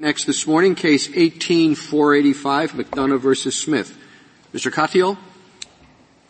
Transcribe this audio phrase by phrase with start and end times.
[0.00, 3.98] Next this morning, case 18485, McDonough versus Smith.
[4.54, 4.72] Mr.
[4.72, 5.18] Katyal?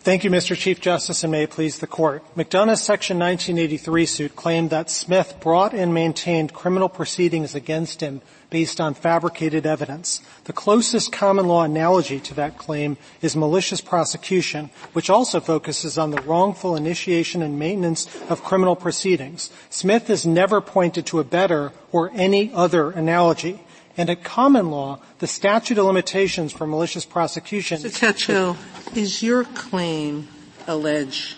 [0.03, 0.57] Thank you, Mr.
[0.57, 2.25] Chief Justice, and may it please the Court.
[2.35, 8.80] McDonough's Section 1983 suit claimed that Smith brought and maintained criminal proceedings against him based
[8.80, 10.23] on fabricated evidence.
[10.45, 16.12] The closest common law analogy to that claim is malicious prosecution, which also focuses on
[16.12, 19.51] the wrongful initiation and maintenance of criminal proceedings.
[19.69, 23.61] Smith has never pointed to a better or any other analogy.
[24.01, 27.83] And at common law, the statute of limitations for malicious prosecution.
[27.83, 28.15] Mr.
[28.15, 30.27] Katyal, is your claim
[30.66, 31.37] allege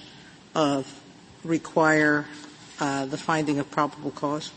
[0.54, 1.00] of
[1.42, 2.24] require
[2.78, 4.52] uh, the finding of probable cause?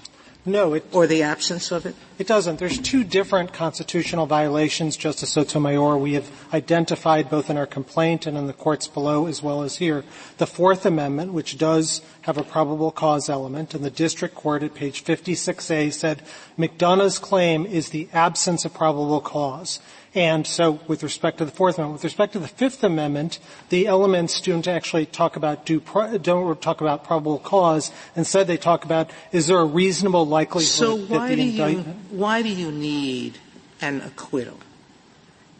[0.47, 1.95] No, it, or the absence of it?
[2.19, 2.59] It doesn't.
[2.59, 5.97] There's two different constitutional violations, Justice Sotomayor.
[5.97, 9.77] We have identified both in our complaint and in the courts below as well as
[9.77, 10.03] here.
[10.37, 14.75] The Fourth Amendment, which does have a probable cause element, and the district court at
[14.75, 16.21] page 56A said
[16.59, 19.79] McDonough's claim is the absence of probable cause.
[20.15, 23.85] And so with respect to the Fourth Amendment, with respect to the Fifth Amendment, the
[23.85, 25.81] elements don't actually talk about due,
[26.21, 27.91] don't talk about probable cause.
[28.15, 31.87] Instead they talk about is there a reasonable likelihood so that the indictment.
[32.11, 33.39] You, why do you need
[33.81, 34.57] an acquittal?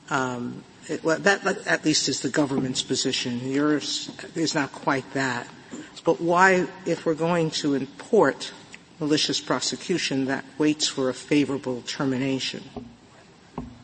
[0.09, 3.39] Um, it, well, that at least is the government's position.
[3.51, 5.47] Yours is not quite that.
[6.05, 8.53] But why, if we're going to import
[8.99, 12.63] malicious prosecution, that waits for a favorable termination?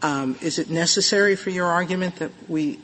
[0.03, 2.79] Um, is it necessary for your argument that we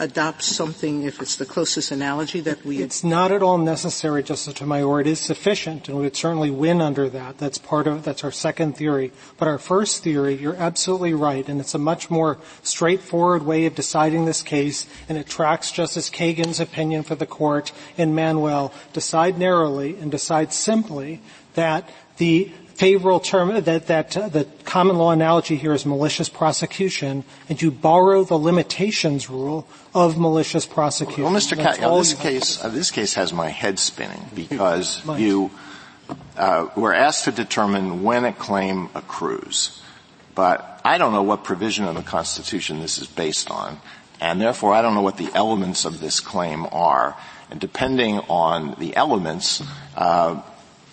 [0.00, 4.54] adopt something if it's the closest analogy that we it's not at all necessary justice
[4.54, 5.02] sotomayor.
[5.02, 7.36] It is sufficient and we would certainly win under that.
[7.36, 9.12] That's part of that's our second theory.
[9.36, 13.74] But our first theory you're absolutely right and it's a much more straightforward way of
[13.74, 19.38] deciding this case and it tracks justice kagan's opinion for the court in manuel decide
[19.38, 21.20] narrowly and decide simply
[21.54, 27.24] that the favorable term that that uh, the common law analogy here is malicious prosecution,
[27.48, 31.24] and you borrow the limitations rule of malicious prosecution.
[31.24, 31.56] Well, Mr.
[31.56, 35.50] Katyal, this case uh, this case has my head spinning because you
[36.36, 39.82] uh, were asked to determine when a claim accrues,
[40.34, 43.80] but I don't know what provision of the Constitution this is based on,
[44.20, 47.16] and therefore I don't know what the elements of this claim are.
[47.50, 49.60] And depending on the elements,
[49.96, 50.40] uh,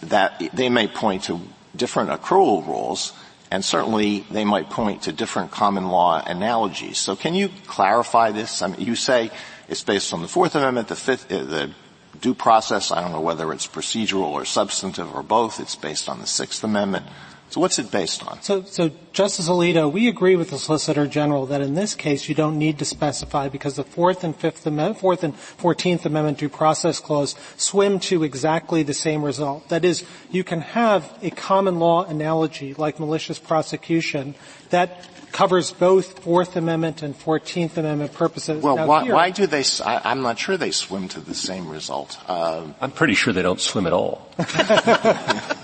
[0.01, 1.39] that they may point to
[1.77, 3.13] different accrual rules,
[3.51, 6.97] and certainly they might point to different common law analogies.
[6.97, 8.61] So can you clarify this?
[8.61, 9.31] I mean, you say
[9.69, 11.71] it's based on the Fourth Amendment, the Fifth, uh, the
[12.19, 12.91] due process.
[12.91, 15.59] I don't know whether it's procedural or substantive or both.
[15.59, 17.05] It's based on the Sixth Amendment.
[17.49, 18.41] So what's it based on?
[18.41, 22.35] So, so Justice Alito, we agree with the Solicitor General that in this case you
[22.35, 26.49] don't need to specify because the Fourth and Fifth Amendment, Fourth and Fourteenth Amendment due
[26.49, 29.69] process clause swim to exactly the same result.
[29.69, 34.35] That is, you can have a common law analogy like malicious prosecution
[34.69, 38.61] that covers both Fourth Amendment and Fourteenth Amendment purposes.
[38.61, 39.63] Well, why, here, why, do they?
[39.85, 42.17] I, am not sure they swim to the same result.
[42.27, 44.27] Uh, I'm pretty sure they don't swim at all.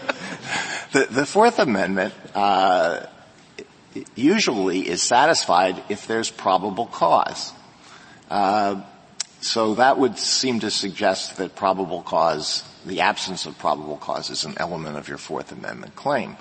[0.92, 3.06] The, the Fourth Amendment uh,
[4.16, 7.52] usually is satisfied if there's probable cause.
[8.30, 8.82] Uh,
[9.42, 14.46] so that would seem to suggest that probable cause, the absence of probable cause, is
[14.46, 16.38] an element of your Fourth Amendment claim.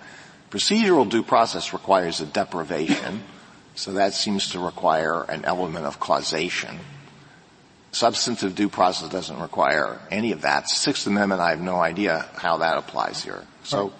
[0.50, 3.22] Procedural due process requires a deprivation,
[3.74, 6.78] so that seems to require an element of causation.
[7.92, 10.69] Substantive due process doesn't require any of that.
[10.69, 13.44] Sixth Amendment, I have no idea how that applies here.
[13.64, 13.92] So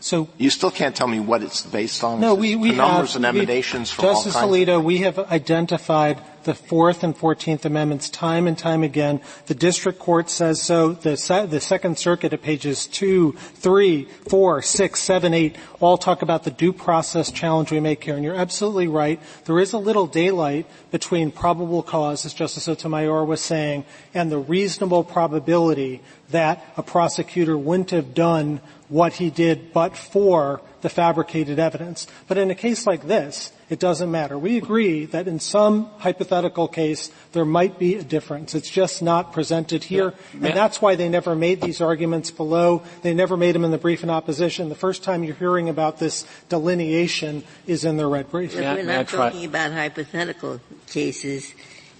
[0.00, 2.20] so you still can't tell me what it's based on.
[2.20, 4.68] No, we, we numbers have, and emanations from Justice all kinds.
[4.68, 9.20] Alito, we have identified the Fourth and Fourteenth Amendments time and time again.
[9.48, 10.94] The district court says so.
[10.94, 11.10] The,
[11.50, 16.50] the Second Circuit at pages two, three, four, six, seven, eight all talk about the
[16.50, 18.14] due process challenge we make here.
[18.14, 19.20] And you're absolutely right.
[19.44, 23.84] There is a little daylight between probable cause, as Justice Sotomayor was saying,
[24.14, 30.60] and the reasonable probability that a prosecutor wouldn't have done what he did but for
[30.80, 32.06] the fabricated evidence.
[32.26, 34.38] But in a case like this, it doesn't matter.
[34.38, 38.54] We agree that in some hypothetical case, there might be a difference.
[38.54, 40.14] It's just not presented here.
[40.32, 42.82] And that's why they never made these arguments below.
[43.02, 44.68] They never made them in the brief in opposition.
[44.68, 48.54] The first time you're hearing about this delineation is in their red brief.
[48.54, 51.52] we're not talking about hypothetical cases.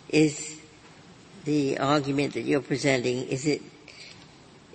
[0.09, 0.59] Is
[1.45, 3.61] the argument that you're presenting, is it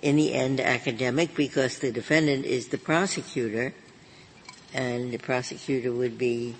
[0.04, 3.72] in the end academic because the defendant is the prosecutor
[4.74, 6.54] and the prosecutor would be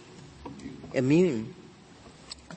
[0.94, 1.55] immune.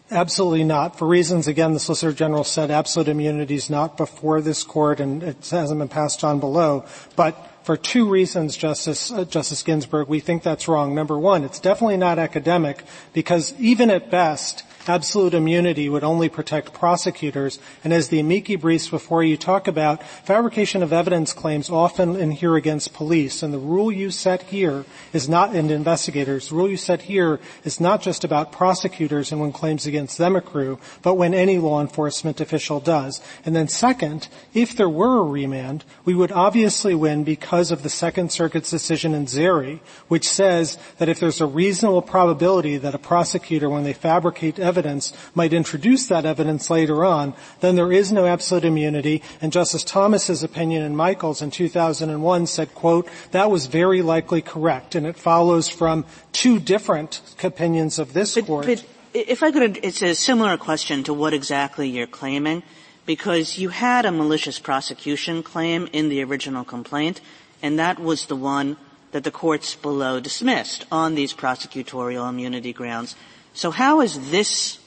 [0.10, 0.98] Absolutely not.
[0.98, 5.22] For reasons, again, the Solicitor General said absolute immunity is not before this court and
[5.22, 6.86] it hasn't been passed on below.
[7.18, 7.36] But
[7.68, 10.96] For two reasons, Justice, uh, Justice Ginsburg, we think that's wrong.
[10.96, 16.74] Number one, it's definitely not academic because even at best, absolute immunity would only protect
[16.74, 17.60] prosecutors.
[17.84, 22.56] And as the amici briefs before you talk about, fabrication of evidence claims often inhere
[22.56, 23.44] against police.
[23.44, 27.40] And the rule you set here is not, and investigators, the rule you set here
[27.64, 31.82] is not just about prosecutors and when claims against them accrue, but when any law
[31.82, 33.22] enforcement official does.
[33.46, 37.90] And then second, if there were a remand, we would obviously win because of the
[37.90, 43.00] Second Circuit's decision in Zahrey, which says that if there's a reasonable probability that a
[43.00, 48.12] prosecutor, when they fabricate evidence, evidence might introduce that evidence later on, then there is
[48.12, 49.24] no absolute immunity.
[49.42, 54.94] And Justice Thomas's opinion in Michaels in 2001 said, quote, that was very likely correct.
[54.94, 58.66] And it follows from two different opinions of this but, court.
[58.68, 62.62] But if I could, it's a similar question to what exactly you're claiming,
[63.08, 67.20] because you had a malicious prosecution claim in the original complaint,
[67.64, 68.78] and that was the one
[69.12, 73.16] that the courts below dismissed on these prosecutorial immunity grounds.
[73.58, 74.78] So how is this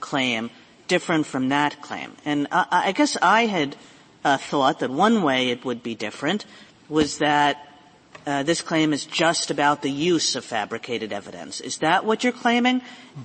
[0.00, 0.50] claim
[0.86, 2.12] different from that claim?
[2.26, 3.74] And I, I guess I had
[4.22, 6.44] uh, thought that one way it would be different
[6.90, 7.66] was that
[8.26, 11.62] uh, this claim is just about the use of fabricated evidence.
[11.62, 12.82] Is that what you're claiming?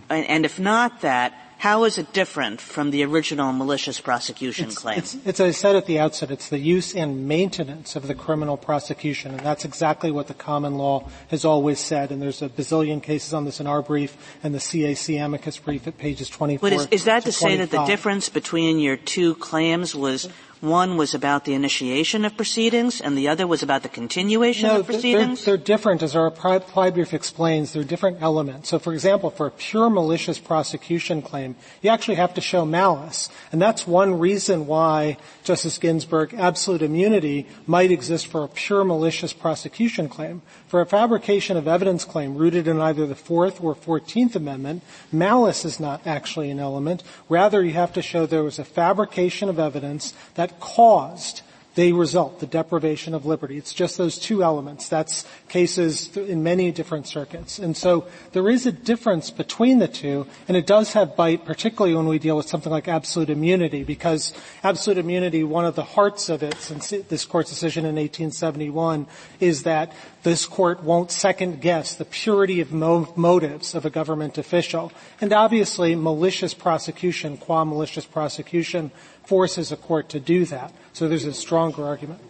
[0.10, 1.34] And, and if not that,
[1.64, 4.98] how is it different from the original malicious prosecution it's, claim?
[4.98, 8.14] It's, it's, as I said at the outset, it's the use and maintenance of the
[8.14, 12.12] criminal prosecution, and that's exactly what the common law has always said.
[12.12, 15.88] And there's a bazillion cases on this in our brief and the CAC amicus brief
[15.88, 16.70] at pages 24.
[16.70, 20.28] But is, is that to, to say that the difference between your two claims was
[20.64, 24.80] one was about the initiation of proceedings, and the other was about the continuation no,
[24.80, 25.44] of proceedings?
[25.44, 27.74] They're, they're different, as our reply brief explains.
[27.74, 28.70] They're different elements.
[28.70, 33.30] So, for example, for a pure malicious prosecution claim, you actually have to show malice.
[33.52, 39.34] And that's one reason why, Justice Ginsburg, absolute immunity might exist for a pure malicious
[39.34, 40.42] prosecution claim.
[40.68, 44.82] For a fabrication of evidence claim rooted in either the Fourth or Fourteenth Amendment,
[45.12, 47.04] malice is not actually an element.
[47.28, 51.42] Rather, you have to show there was a fabrication of evidence that caused
[51.76, 53.58] the result, the deprivation of liberty.
[53.58, 54.90] It's just those two elements.
[54.90, 57.58] That's cases in many different circuits.
[57.58, 61.96] And so there is a difference between the two, and it does have bite, particularly
[61.96, 64.34] when we deal with something like absolute immunity, because
[64.64, 69.08] absolute immunity, one of the hearts of it since this court's decision in 1871
[69.40, 74.38] is that this court won't second guess the purity of mo- motives of a government
[74.38, 74.92] official.
[75.22, 78.92] And obviously malicious prosecution, qua malicious prosecution,
[79.26, 80.74] forces a court to do that.
[80.94, 82.22] So there's a stronger argument.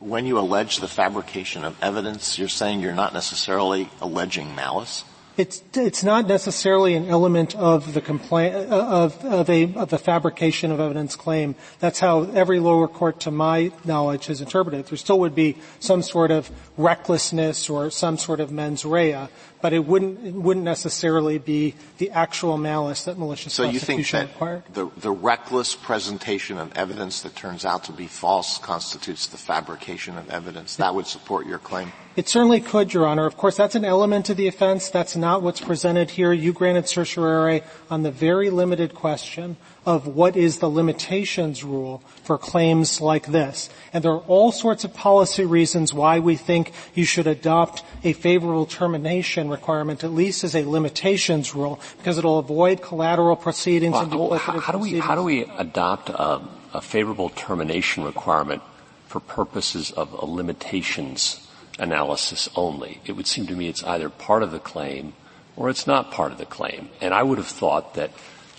[0.00, 5.04] When you allege the fabrication of evidence, you're saying you're not necessarily alleging malice?
[5.38, 10.72] It's, it's not necessarily an element of the complaint, of, of a, of the fabrication
[10.72, 11.54] of evidence claim.
[11.78, 14.86] That's how every lower court, to my knowledge, has interpreted it.
[14.86, 19.28] There still would be some sort of recklessness or some sort of mens rea,
[19.60, 24.04] but it wouldn't, it wouldn't necessarily be the actual malice that malicious so prosecution you
[24.04, 24.62] think required.
[24.72, 30.16] The, the reckless presentation of evidence that turns out to be false constitutes the fabrication
[30.16, 30.76] of evidence.
[30.76, 31.92] That would support your claim?
[32.16, 33.26] It certainly could, Your Honor.
[33.26, 34.90] Of course, that's an element of the offense.
[34.90, 36.32] That's not what's presented here.
[36.32, 39.56] You granted certiorari on the very limited question
[39.88, 43.70] of what is the limitations rule for claims like this.
[43.90, 48.12] And there are all sorts of policy reasons why we think you should adopt a
[48.12, 53.94] favorable termination requirement, at least as a limitations rule, because it will avoid collateral proceedings
[53.94, 56.42] well, and duplicative how, how do we, how do we adopt a,
[56.74, 58.60] a favorable termination requirement
[59.06, 61.48] for purposes of a limitations
[61.78, 63.00] analysis only?
[63.06, 65.14] It would seem to me it's either part of the claim
[65.56, 66.90] or it's not part of the claim.
[67.00, 68.10] And I would have thought that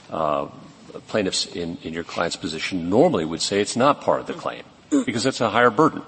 [0.09, 0.47] uh,
[1.07, 4.63] plaintiffs in, in your client's position normally would say it's not part of the claim
[5.05, 6.01] because it's a higher burden.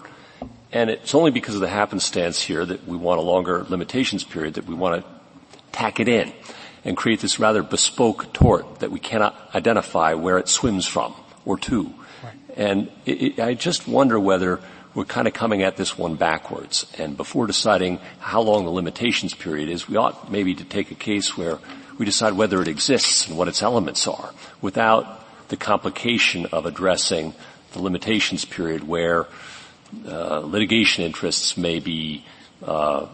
[0.72, 4.54] And it's only because of the happenstance here that we want a longer limitations period
[4.56, 5.10] that we want to
[5.72, 6.32] tack it in
[6.84, 11.14] and create this rather bespoke tort that we cannot identify where it swims from
[11.46, 11.84] or to.
[12.24, 12.34] Right.
[12.56, 14.60] And it, it, I just wonder whether
[14.94, 16.92] we're kind of coming at this one backwards.
[16.98, 20.96] And before deciding how long the limitations period is, we ought maybe to take a
[20.96, 21.60] case where
[22.02, 27.32] we decide whether it exists and what its elements are without the complication of addressing
[27.74, 29.28] the limitations period where
[30.08, 32.26] uh, litigation interests may be
[32.64, 33.06] uh,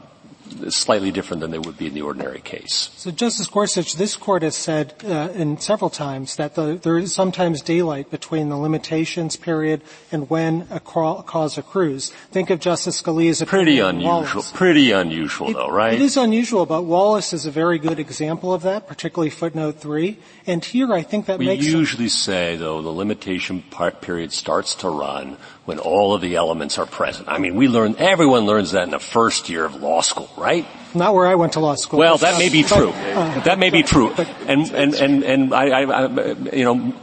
[0.69, 2.91] slightly different than they would be in the ordinary case.
[2.97, 7.13] So, Justice Gorsuch, this court has said uh, in several times that the, there is
[7.13, 12.09] sometimes daylight between the limitations period and when a cause accrues.
[12.31, 14.23] Think of Justice Scalia's pretty unusual.
[14.23, 14.51] Wallace.
[14.51, 15.93] Pretty unusual, it, though, right?
[15.93, 20.17] It is unusual, but Wallace is a very good example of that, particularly footnote three.
[20.45, 21.65] And here, I think that we makes.
[21.65, 23.63] We usually say, though, the limitation
[24.01, 27.27] period starts to run when all of the elements are present.
[27.27, 30.65] I mean, we learn, everyone learns that in the first year of law school, right?
[30.95, 31.99] Not where I went to law school.
[31.99, 32.91] Well, that may be true.
[32.91, 34.13] Uh, that may be true.
[34.47, 36.93] And, and, and, and I, I, I, you know,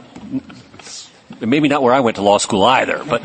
[1.39, 3.21] maybe not where I went to law school either, but,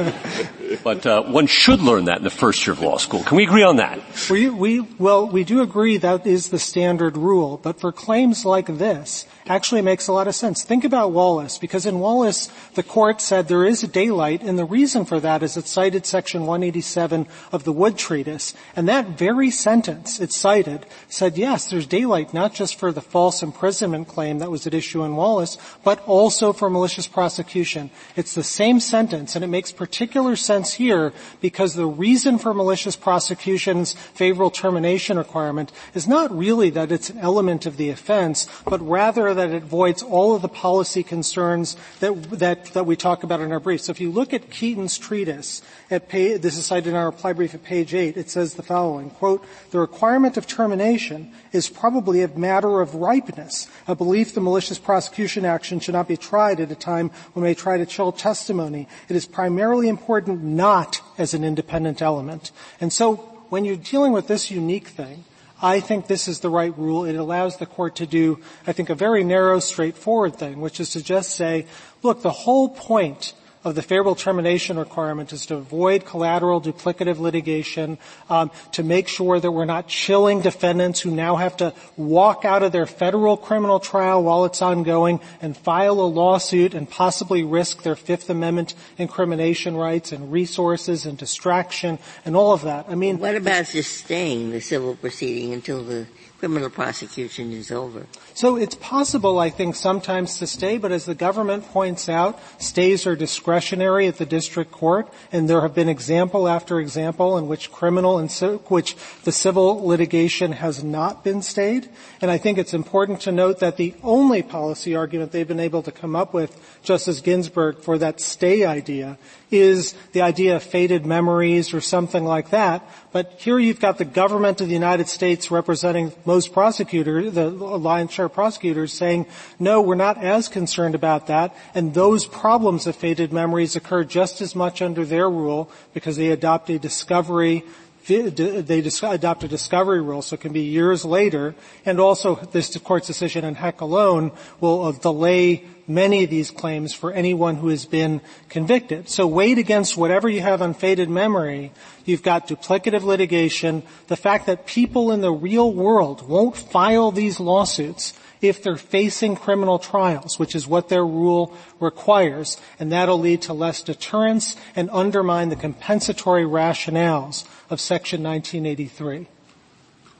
[0.82, 3.22] but uh, one should learn that in the first year of law school.
[3.22, 4.00] Can we agree on that?
[4.30, 8.66] We, we, well, we do agree that is the standard rule, but for claims like
[8.66, 10.62] this, actually makes a lot of sense.
[10.62, 14.64] Think about Wallace, because in Wallace, the court said there is a daylight, and the
[14.64, 19.50] reason for that is it cited section 187 of the Wood Treatise, and that very
[19.50, 24.50] sentence it cited said, yes, there's daylight not just for the false imprisonment claim that
[24.50, 27.90] was at issue in Wallace, but also for malicious prosecution.
[28.14, 32.96] It's the same sentence, and it makes particular sense here because the reason for malicious
[32.96, 38.80] prosecution's favorable termination requirement is not really that it's an element of the offense, but
[38.86, 43.40] rather that it voids all of the policy concerns that, that, that we talk about
[43.40, 43.80] in our brief.
[43.80, 47.54] So if you look at Keeton's treatise, at this is cited in our reply brief
[47.54, 52.28] at page 8, it says the following, quote, the requirement of termination is probably a
[52.28, 56.76] matter of ripeness, a belief the malicious prosecution action should not be tried at a
[56.76, 58.86] time when they try to chill testimony.
[59.08, 62.52] It is primarily important not as an independent element.
[62.80, 63.16] And so
[63.48, 65.24] when you're dealing with this unique thing,
[65.62, 67.04] I think this is the right rule.
[67.04, 70.90] It allows the court to do, I think, a very narrow, straightforward thing, which is
[70.90, 71.66] to just say,
[72.02, 77.98] look, the whole point of the favorable termination requirement is to avoid collateral duplicative litigation,
[78.30, 82.62] um, to make sure that we're not chilling defendants who now have to walk out
[82.62, 87.82] of their federal criminal trial while it's ongoing and file a lawsuit and possibly risk
[87.82, 92.86] their Fifth Amendment incrimination rights and resources and distraction and all of that.
[92.88, 96.06] I mean, what about just staying the civil proceeding until the
[96.40, 98.06] criminal prosecution is over.
[98.40, 103.06] So it's possible, I think, sometimes to stay, but as the government points out, stays
[103.06, 107.70] are discretionary at the district court, and there have been example after example in which
[107.70, 108.32] criminal and
[108.68, 111.90] which the civil litigation has not been stayed.
[112.22, 115.82] And I think it's important to note that the only policy argument they've been able
[115.82, 119.18] to come up with, Justice Ginsburg, for that stay idea
[119.50, 122.88] is the idea of faded memories or something like that.
[123.12, 128.12] But here you've got the government of the United States representing most prosecutors, the lion's
[128.12, 129.26] share prosecutors saying,
[129.58, 131.54] no, we're not as concerned about that.
[131.74, 136.30] And those problems of faded memories occur just as much under their rule because they
[136.30, 137.64] adopt a discovery
[138.06, 141.54] they adopt a discovery rule, so it can be years later,
[141.84, 146.94] and also this court's decision in Heck alone will uh, delay many of these claims
[146.94, 149.08] for anyone who has been convicted.
[149.08, 151.72] So weighed against whatever you have on faded memory,
[152.04, 157.40] you've got duplicative litigation, the fact that people in the real world won't file these
[157.40, 163.42] lawsuits if they're facing criminal trials, which is what their rule requires, and that'll lead
[163.42, 169.26] to less deterrence and undermine the compensatory rationales of Section 1983.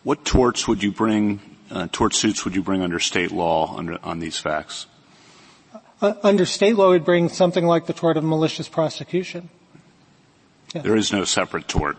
[0.03, 3.99] What torts would you bring, uh, tort suits would you bring under state law under,
[4.03, 4.87] on these facts?
[6.01, 9.51] Uh, under state law, would bring something like the tort of malicious prosecution.
[10.75, 10.83] Yeah.
[10.83, 11.99] There is no separate tort.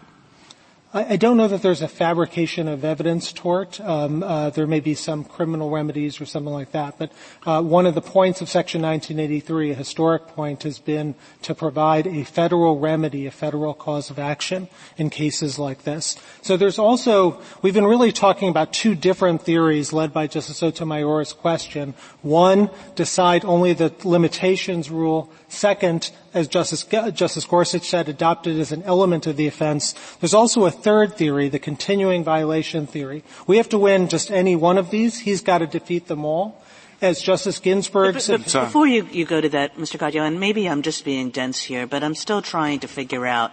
[0.94, 3.80] I, don't know that there's a fabrication of evidence tort.
[3.80, 6.98] Um, uh, there may be some criminal remedies or something like that.
[6.98, 7.14] But
[7.46, 12.08] uh, one of the points of Section 1983, a historic point, has been to provide
[12.08, 14.68] a federal remedy, a federal cause of action
[14.98, 16.18] in cases like this.
[16.42, 21.32] So there's also we've been really talking about two different theories led by Justice Sotomayor's
[21.32, 21.94] question.
[22.22, 25.32] One, decide only the limitations rule.
[25.48, 29.94] Second, as Justice, Justice Gorsuch said, adopted as an element of the offense.
[30.20, 33.24] There's also a third theory, the continuing violation theory.
[33.48, 35.20] We have to win just any one of these.
[35.20, 36.62] He's got to defeat them all.
[37.02, 38.44] As Justice Ginsburg but, said.
[38.46, 39.98] But before you, you go to that, Mr.
[39.98, 43.52] Katyal, and maybe I'm just being dense here, but I'm still trying to figure out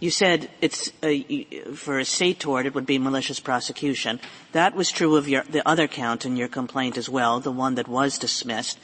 [0.00, 4.18] you said it's a, for a state tort it would be malicious prosecution.
[4.52, 7.74] That was true of your, the other count in your complaint as well, the one
[7.74, 8.78] that was dismissed.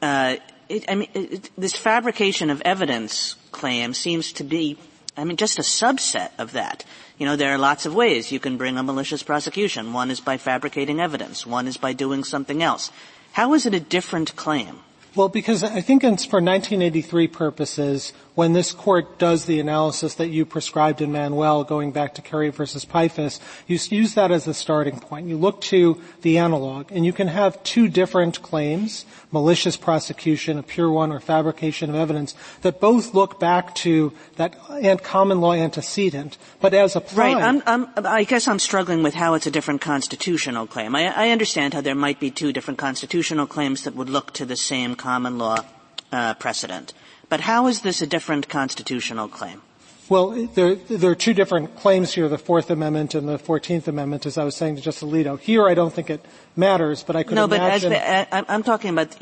[0.00, 0.36] Uh,
[0.68, 4.78] it, I mean, it, this fabrication of evidence claim seems to be,
[5.16, 6.84] I mean, just a subset of that.
[7.18, 9.92] You know, there are lots of ways you can bring a malicious prosecution.
[9.92, 11.46] One is by fabricating evidence.
[11.46, 12.92] One is by doing something else.
[13.32, 14.80] How is it a different claim?
[15.14, 20.46] Well, because I think for 1983 purposes, when this court does the analysis that you
[20.46, 25.00] prescribed in Manuel, going back to Carey versus Piphus, you use that as a starting
[25.00, 25.26] point.
[25.26, 30.62] You look to the analog, and you can have two different claims, malicious prosecution, a
[30.62, 36.38] pure one, or fabrication of evidence, that both look back to that common law antecedent,
[36.60, 37.34] but as applied.
[37.34, 37.42] Right.
[37.42, 40.94] I'm, I'm, i guess I'm struggling with how it's a different constitutional claim.
[40.94, 44.46] I, I, understand how there might be two different constitutional claims that would look to
[44.46, 45.64] the same common law
[46.12, 46.92] uh, precedent.
[47.28, 49.62] But how is this a different constitutional claim?
[50.08, 54.24] Well, there, there are two different claims here, the Fourth Amendment and the Fourteenth Amendment,
[54.24, 55.38] as I was saying to Justice Alito.
[55.38, 56.24] Here, I don't think it
[56.56, 57.92] matters, but I could no, imagine.
[57.92, 59.14] No, but as, I'm talking about,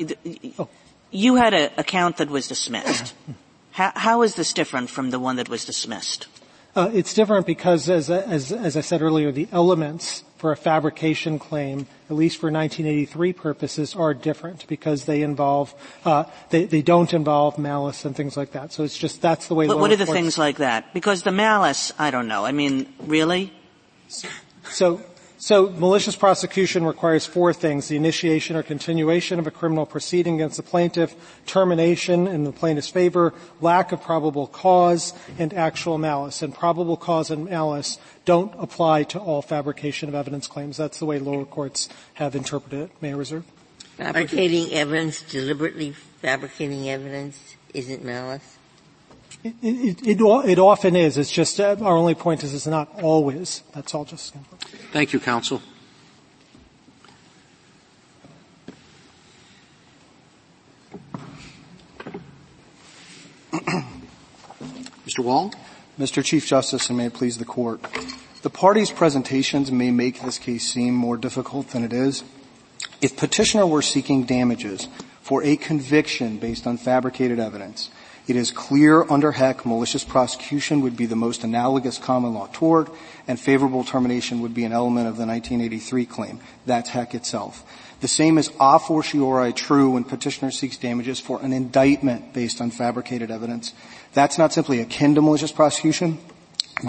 [0.61, 0.69] oh.
[1.11, 3.15] you had a, a count that was dismissed.
[3.73, 6.29] how, how is this different from the one that was dismissed?
[6.77, 11.39] Uh, it's different because, as, as, as I said earlier, the elements for a fabrication
[11.39, 15.75] claim, at least for 1983 purposes, are different because they involve
[16.05, 18.73] uh, they, they don't involve malice and things like that.
[18.73, 19.67] So it's just that's the way.
[19.67, 20.93] But what are the things like that?
[20.93, 22.45] Because the malice, I don't know.
[22.45, 23.53] I mean, really?
[24.09, 24.29] So
[24.71, 25.01] so
[25.55, 30.65] malicious prosecution requires four things, the initiation or continuation of a criminal proceeding against the
[30.65, 31.15] plaintiff,
[31.47, 36.43] termination in the plaintiff's favor, lack of probable cause, and actual malice.
[36.43, 40.77] And probable cause and malice don't apply to all fabrication of evidence claims.
[40.77, 42.91] That's the way lower courts have interpreted it.
[43.01, 43.45] May I reserve?
[43.97, 48.56] Fabricating evidence, deliberately fabricating evidence isn't malice?
[49.47, 51.17] It, it, it, it, often is.
[51.19, 53.63] It's just uh, our only point is it's not always.
[53.73, 54.05] That's all.
[54.05, 54.35] Just.
[54.93, 55.63] Thank you, counsel.
[65.07, 65.21] Mr.
[65.21, 65.53] Wall.
[65.97, 66.25] Mr.
[66.25, 67.81] Chief Justice, and may it please the court.
[68.43, 72.23] The parties' presentations may make this case seem more difficult than it is.
[73.01, 74.89] If petitioner were seeking damages
[75.23, 77.91] for a conviction based on fabricated evidence,
[78.27, 82.93] it is clear under Heck malicious prosecution would be the most analogous common law tort,
[83.29, 86.41] and favorable termination would be an element of the 1983 claim.
[86.67, 87.65] That's Heck itself.
[88.01, 92.71] The same is a fortiori true when petitioner seeks damages for an indictment based on
[92.71, 93.73] fabricated evidence.
[94.13, 96.19] That's not simply akin to malicious prosecution.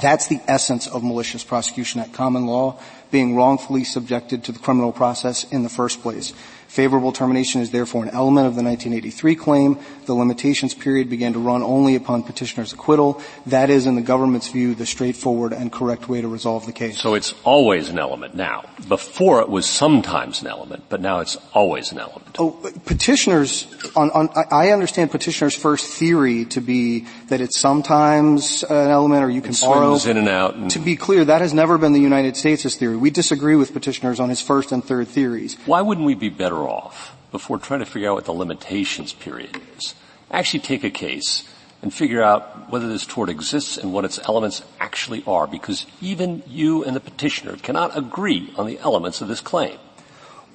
[0.01, 2.77] That's the essence of malicious prosecution at common law,
[3.09, 6.33] being wrongfully subjected to the criminal process in the first place.
[6.67, 9.79] Favorable termination is therefore an element of the 1983 claim.
[10.05, 13.21] The limitations period began to run only upon petitioner's acquittal.
[13.45, 16.99] That is, in the government's view, the straightforward and correct way to resolve the case.
[16.99, 18.65] So it's always an element now.
[18.87, 22.35] Before it was sometimes an element, but now it's always an element.
[22.37, 22.51] Oh,
[22.85, 29.23] petitioners, on, on, I understand petitioner's first theory to be that it's sometimes an element
[29.23, 29.95] or you can it borrow.
[29.95, 30.55] in and out.
[30.55, 32.97] And to be clear, that has never been the United States' theory.
[32.97, 35.57] We disagree with petitioners on his first and third theories.
[35.65, 39.13] Why wouldn't we be better better off, before trying to figure out what the limitations
[39.13, 39.95] period is,
[40.31, 41.43] actually take a case
[41.81, 46.41] and figure out whether this tort exists and what its elements actually are, because even
[46.47, 49.77] you and the petitioner cannot agree on the elements of this claim.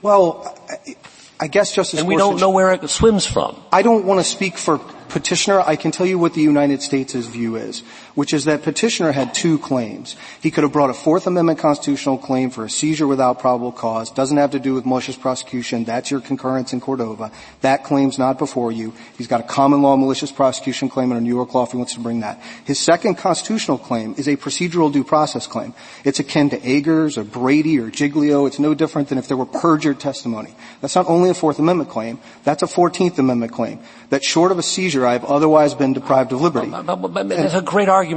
[0.03, 0.59] Well,
[1.38, 3.57] I guess Justice And we don't know where it swims from.
[3.71, 7.15] I don't want to speak for petitioner, I can tell you what the United States'
[7.27, 7.83] view is,
[8.14, 10.16] which is that petitioner had two claims.
[10.42, 14.11] He could have brought a Fourth Amendment constitutional claim for a seizure without probable cause,
[14.11, 17.31] doesn't have to do with malicious prosecution, that's your concurrence in Cordova.
[17.61, 18.92] That claim's not before you.
[19.16, 21.94] He's got a common law malicious prosecution claim under New York law if he wants
[21.94, 22.40] to bring that.
[22.64, 25.75] His second constitutional claim is a procedural due process claim.
[26.05, 28.46] It's akin to Agurs or Brady or Giglio.
[28.46, 30.55] It's no different than if there were perjured testimony.
[30.81, 33.81] That's not only a Fourth Amendment claim, that's a Fourteenth Amendment claim.
[34.11, 36.68] That short of a seizure I've otherwise been deprived of liberty.
[36.68, 37.29] But, but, but,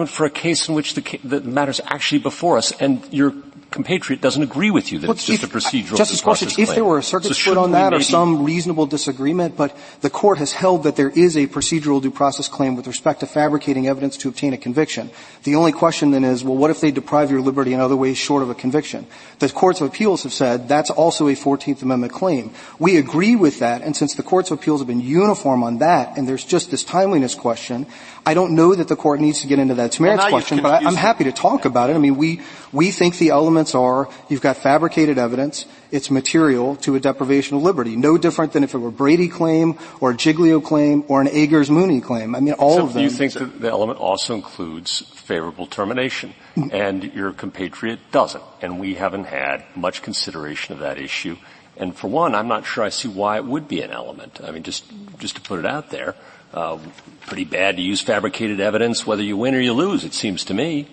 [0.08, 3.34] for a case in which the, the is actually before us, and your
[3.76, 6.70] compatriot doesn't agree with you that well, it's just if, a procedural Justice Gorsuch, if
[6.70, 10.38] there were a circuit so split on that or some reasonable disagreement, but the court
[10.38, 14.16] has held that there is a procedural due process claim with respect to fabricating evidence
[14.16, 15.12] to obtain a conviction.
[15.44, 18.18] The only question then is, well, what if they deprive your liberty in other ways
[18.18, 19.08] short of a conviction?
[19.40, 22.52] The courts of appeals have said that's also a 14th Amendment claim.
[22.80, 26.18] We agree with that, and since the courts of appeals have been uniform on that,
[26.18, 27.88] and there's just this timeliness question,
[28.26, 30.84] I don't know that the court needs to get into that merits well, question, but
[30.84, 31.96] I, am happy to talk about it.
[31.96, 36.96] I mean, we, we think the elements are, you've got fabricated evidence, it's material to
[36.96, 37.96] a deprivation of liberty.
[37.96, 42.02] No different than if it were Brady claim, or a Giglio claim, or an Agurs-Mooney
[42.02, 42.36] claim.
[42.36, 43.04] I mean, all so of them.
[43.04, 48.96] you think that the element also includes favorable termination, and your compatriot doesn't, and we
[48.96, 51.38] haven't had much consideration of that issue.
[51.78, 54.40] And for one, I'm not sure I see why it would be an element.
[54.44, 54.86] I mean, just,
[55.18, 56.16] just to put it out there,
[56.54, 56.80] uh,
[57.28, 60.54] pretty bad to use fabricated evidence whether you win or you lose, it seems to
[60.54, 60.88] me.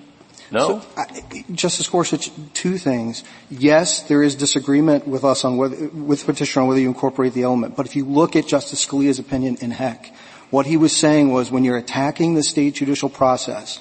[0.52, 0.80] No?
[0.80, 1.04] So, uh,
[1.52, 3.24] Justice Gorsuch, two things.
[3.50, 7.42] Yes, there is disagreement with us on whether, with petitioner on whether you incorporate the
[7.42, 7.74] element.
[7.74, 10.12] But if you look at Justice Scalia's opinion in Heck,
[10.52, 13.80] What he was saying was when you're attacking the state judicial process,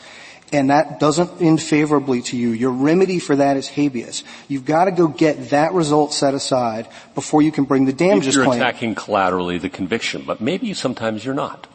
[0.54, 4.24] and that doesn't end favorably to you, your remedy for that is habeas.
[4.48, 8.36] You've got to go get that result set aside before you can bring the damages
[8.36, 8.60] you're claim.
[8.60, 11.68] You're attacking collaterally the conviction, but maybe sometimes you're not.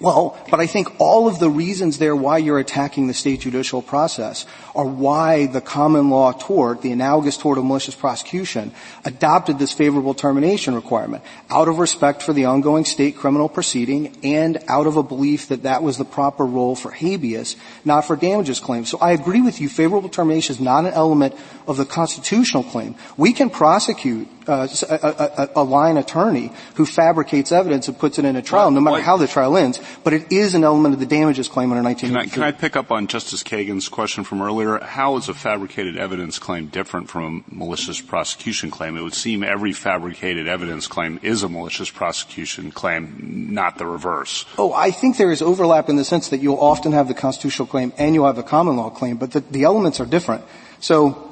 [0.00, 3.82] Well, but I think all of the reasons there why you're attacking the state judicial
[3.82, 8.72] process are why the common law tort, the analogous tort of malicious prosecution,
[9.04, 14.64] adopted this favorable termination requirement out of respect for the ongoing state criminal proceeding and
[14.68, 18.58] out of a belief that that was the proper role for habeas, not for damages
[18.58, 18.88] claims.
[18.88, 21.34] So I agree with you, favorable termination is not an element
[21.66, 22.94] of the constitutional claim.
[23.18, 28.24] We can prosecute uh, a, a, a, line attorney who fabricates evidence and puts it
[28.24, 29.78] in a trial, no matter how the trial ends.
[30.02, 32.34] But it is an element of the damages claim under 1993.
[32.34, 34.78] Can I, can I pick up on Justice Kagan's question from earlier?
[34.78, 38.96] How is a fabricated evidence claim different from a malicious prosecution claim?
[38.96, 44.44] It would seem every fabricated evidence claim is a malicious prosecution claim, not the reverse.
[44.58, 47.66] Oh, I think there is overlap in the sense that you'll often have the constitutional
[47.66, 50.44] claim and you'll have the common law claim, but the, the elements are different.
[50.80, 51.29] So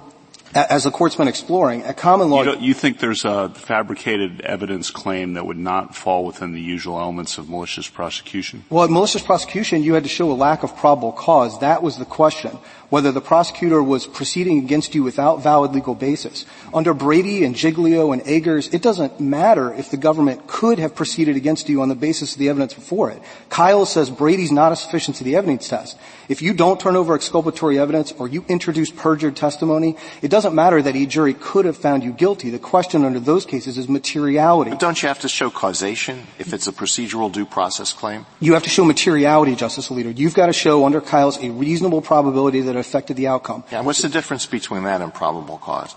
[0.54, 2.42] as the court's been exploring, a common law.
[2.42, 6.98] You, you, think there's a fabricated evidence claim that would not fall within the usual
[6.98, 8.64] elements of malicious prosecution?
[8.70, 11.60] Well, at malicious prosecution, you had to show a lack of probable cause.
[11.60, 12.58] That was the question
[12.90, 16.46] whether the prosecutor was proceeding against you without valid legal basis.
[16.72, 21.36] Under Brady and Giglio and Agurs, it doesn't matter if the government could have proceeded
[21.36, 23.22] against you on the basis of the evidence before it.
[23.50, 25.98] Kyles says Brady's not a sufficiency of the evidence test.
[26.28, 30.80] If you don't turn over exculpatory evidence or you introduce perjured testimony, it doesn't matter
[30.82, 32.50] that a jury could have found you guilty.
[32.50, 34.70] The question under those cases is materiality.
[34.70, 38.26] But don't you have to show causation if it's a procedural due process claim?
[38.40, 40.16] You have to show materiality, Justice Alito.
[40.16, 43.64] You've got to show under Kyles a reasonable probability that it affected the outcome.
[43.72, 45.94] Yeah, what's the difference between that and probable cause?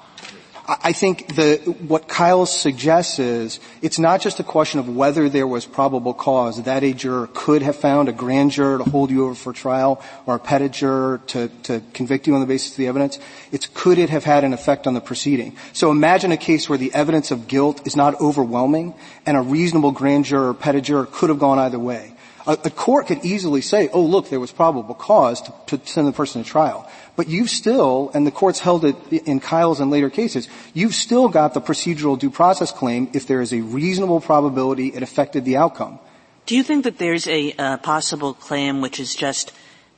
[0.67, 5.47] I think the, what Kyles suggests is it's not just a question of whether there
[5.47, 9.26] was probable cause that a juror could have found a grand juror to hold you
[9.26, 12.78] over for trial or a petit juror to, to convict you on the basis of
[12.78, 13.17] the evidence.
[13.52, 15.56] It's could it have had an effect on the proceeding.
[15.74, 18.93] So imagine a case where the evidence of guilt is not overwhelming
[19.26, 22.13] and a reasonable grand juror or petit juror could have gone either way.
[22.47, 26.08] A, a court could easily say, oh look, there was probable cause to, to send
[26.08, 26.89] the person to trial.
[27.15, 31.28] But you've still, and the courts held it in Kyles and later cases, you've still
[31.28, 35.58] got the procedural due process claim if there is a reasonable probability it affected the
[35.58, 36.00] outcome.
[36.45, 39.52] Do you think that there's a uh, possible claim which is just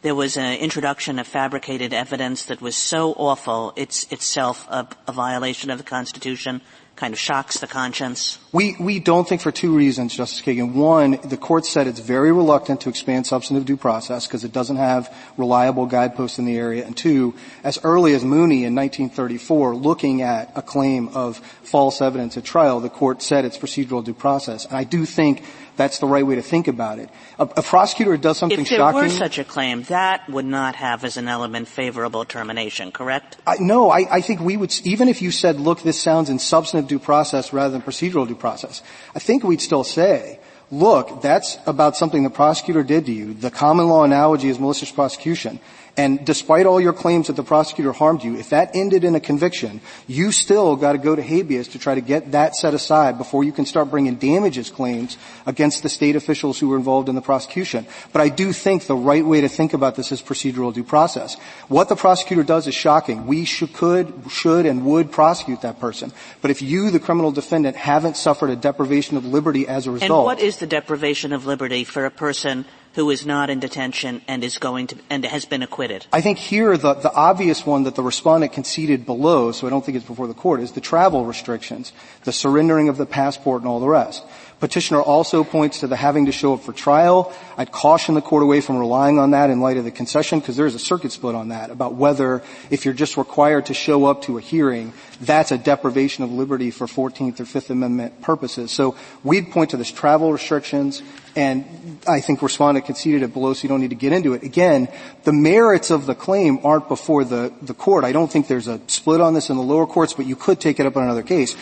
[0.04, 5.14] there was an introduction of fabricated evidence that was so awful it's itself a, a
[5.14, 6.62] violation of the Constitution
[6.96, 8.38] kind of shocks the conscience?
[8.52, 10.74] We, we don't think for two reasons, Justice Kagan.
[10.74, 14.76] One, the court said it's very reluctant to expand substantive due process because it doesn't
[14.76, 16.86] have reliable guideposts in the area.
[16.86, 22.38] And two, as early as Mooney in 1934, looking at a claim of false evidence
[22.38, 24.66] at trial, the court said it's procedural due process.
[24.66, 25.44] And I do think
[25.76, 27.10] that's the right way to think about it.
[27.40, 28.86] A, a prosecutor does something shocking.
[28.86, 32.92] if there were such a claim, that would not have as an element favorable termination,
[32.92, 33.38] correct?
[33.48, 36.40] I, no, I, I think we would, even if you said, look, this sounds in
[36.40, 38.82] substantive due process rather than procedural due process,
[39.16, 40.40] I think we'd still say,
[40.72, 43.34] look, that's about something the prosecutor did to you.
[43.34, 45.60] The common law analogy is malicious prosecution.
[45.96, 49.20] And despite all your claims that the prosecutor harmed you, if that ended in a
[49.20, 53.20] conviction, you still got to go to habeas to try to get that set aside
[53.20, 57.16] before you can start bringing damages claims against the state officials who were involved in
[57.16, 57.86] the prosecution.
[58.12, 61.36] But I do think the right way to think about this is procedural due process.
[61.68, 63.28] What the prosecutor does is shocking.
[63.28, 66.12] We should, could, should, and would prosecute that person.
[66.42, 70.10] But if you, the criminal defendant, haven't suffered a deprivation of liberty as a result.
[70.10, 74.22] And what is the deprivation of liberty for a person who is not in detention
[74.28, 76.06] and is going to and has been acquitted?
[76.14, 79.84] I think here the, the obvious one that the respondent conceded below, so I don't
[79.84, 81.92] think it's before the court, is the travel restrictions,
[82.24, 84.24] the surrendering of the passport and all the rest.
[84.64, 87.34] Petitioner also points to the having to show up for trial.
[87.58, 90.56] I'd caution the court away from relying on that in light of the concession because
[90.56, 94.22] there's a circuit split on that about whether if you're just required to show up
[94.22, 98.72] to a hearing, that's a deprivation of liberty for 14th or 5th Amendment purposes.
[98.72, 101.04] So we'd point to this travel restrictions
[101.36, 104.44] and I think respondent conceded it below so you don't need to get into it.
[104.44, 104.88] Again,
[105.24, 108.04] the merits of the claim aren't before the, the court.
[108.04, 110.62] I don't think there's a split on this in the lower courts, but you could
[110.62, 111.58] take it up on another case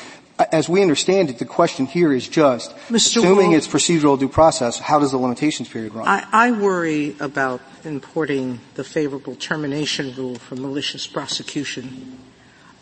[0.51, 2.95] as we understand it, the question here is just, Mr.
[2.95, 6.07] assuming it's procedural due process, how does the limitations period run?
[6.07, 12.19] I, I worry about importing the favorable termination rule for malicious prosecution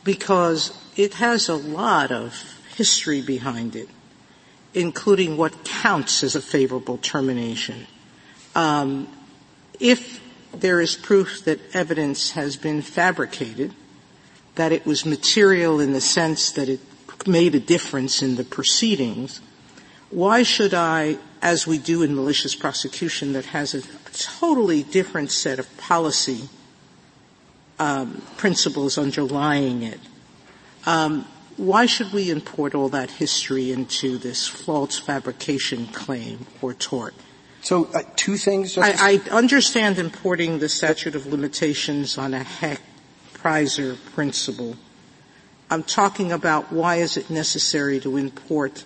[0.04, 2.34] because it has a lot of
[2.76, 3.90] history behind it,
[4.74, 7.88] including what counts as a favorable termination.
[8.56, 9.08] Um,
[9.80, 10.22] if
[10.54, 13.74] there is proof that evidence has been fabricated,
[14.56, 16.80] that it was material in the sense that it
[17.28, 19.42] made a difference in the proceedings,
[20.10, 23.82] why should I as we do in malicious prosecution that has a
[24.14, 26.50] totally different set of policy
[27.80, 30.00] um, principles underlying it.
[30.86, 37.14] Um, why should we import all that history into this false fabrication claim or tort?
[37.62, 38.78] So, uh, two things.
[38.78, 42.82] I, I, understand importing the statute of limitations on a heck
[43.34, 44.78] Preiser principle.
[45.72, 48.86] I'm talking about why is it necessary to import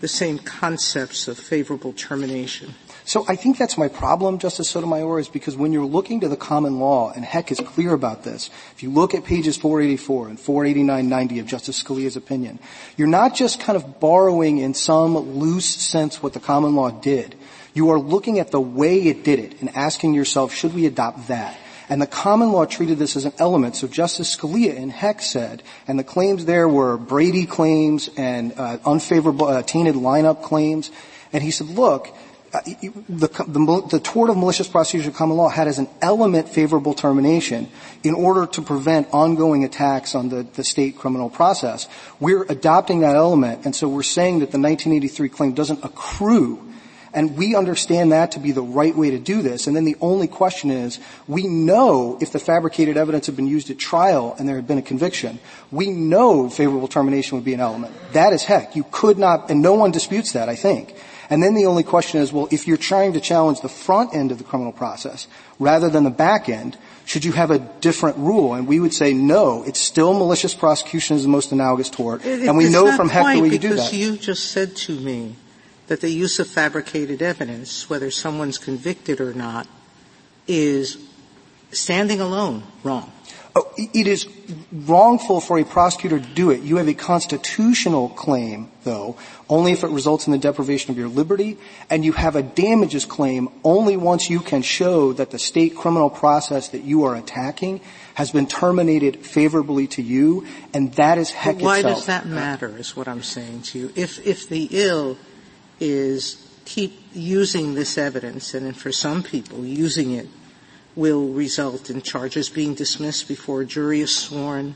[0.00, 2.74] the same concepts of favorable termination?
[3.04, 6.36] So I think that's my problem, Justice Sotomayor, is because when you're looking to the
[6.36, 10.38] common law, and Heck is clear about this, if you look at pages 484 and
[10.38, 12.60] 48990 of Justice Scalia's opinion,
[12.96, 17.34] you're not just kind of borrowing in some loose sense what the common law did.
[17.74, 21.26] You are looking at the way it did it and asking yourself, should we adopt
[21.26, 21.58] that?
[21.90, 23.74] And the common law treated this as an element.
[23.74, 28.78] So Justice Scalia in Heck said, and the claims there were Brady claims and uh,
[28.86, 30.92] unfavorable uh, tainted lineup claims.
[31.32, 32.16] And he said, look,
[32.52, 36.94] the, the, the, tort of malicious prosecution of common law had as an element favorable
[36.94, 37.68] termination
[38.02, 41.88] in order to prevent ongoing attacks on the, the state criminal process.
[42.18, 46.69] We're adopting that element, and so we're saying that the 1983 claim doesn't accrue
[47.12, 49.66] and we understand that to be the right way to do this.
[49.66, 53.70] And then the only question is, we know if the fabricated evidence had been used
[53.70, 57.60] at trial and there had been a conviction, we know favorable termination would be an
[57.60, 57.94] element.
[58.12, 58.76] That is heck.
[58.76, 60.94] You could not, and no one disputes that, I think.
[61.30, 64.32] And then the only question is, well, if you're trying to challenge the front end
[64.32, 65.28] of the criminal process
[65.60, 68.54] rather than the back end, should you have a different rule?
[68.54, 69.62] And we would say no.
[69.62, 73.36] It's still malicious prosecution is the most analogous tort, it, and we know from Heck
[73.36, 73.74] the way you do that.
[73.76, 75.36] Because you just said to me
[75.90, 79.66] that the use of fabricated evidence, whether someone's convicted or not,
[80.46, 81.04] is
[81.72, 83.10] standing alone wrong.
[83.56, 84.28] Oh, it is
[84.70, 86.62] wrongful for a prosecutor to do it.
[86.62, 89.16] You have a constitutional claim, though,
[89.48, 91.58] only if it results in the deprivation of your liberty,
[91.90, 96.08] and you have a damages claim only once you can show that the state criminal
[96.08, 97.80] process that you are attacking
[98.14, 101.96] has been terminated favorably to you, and that is heck but why itself.
[101.96, 103.92] does that matter, is what I'm saying to you.
[103.96, 105.18] If, if the ill
[105.80, 110.28] is keep using this evidence, and for some people, using it
[110.94, 114.74] will result in charges being dismissed before a jury is sworn,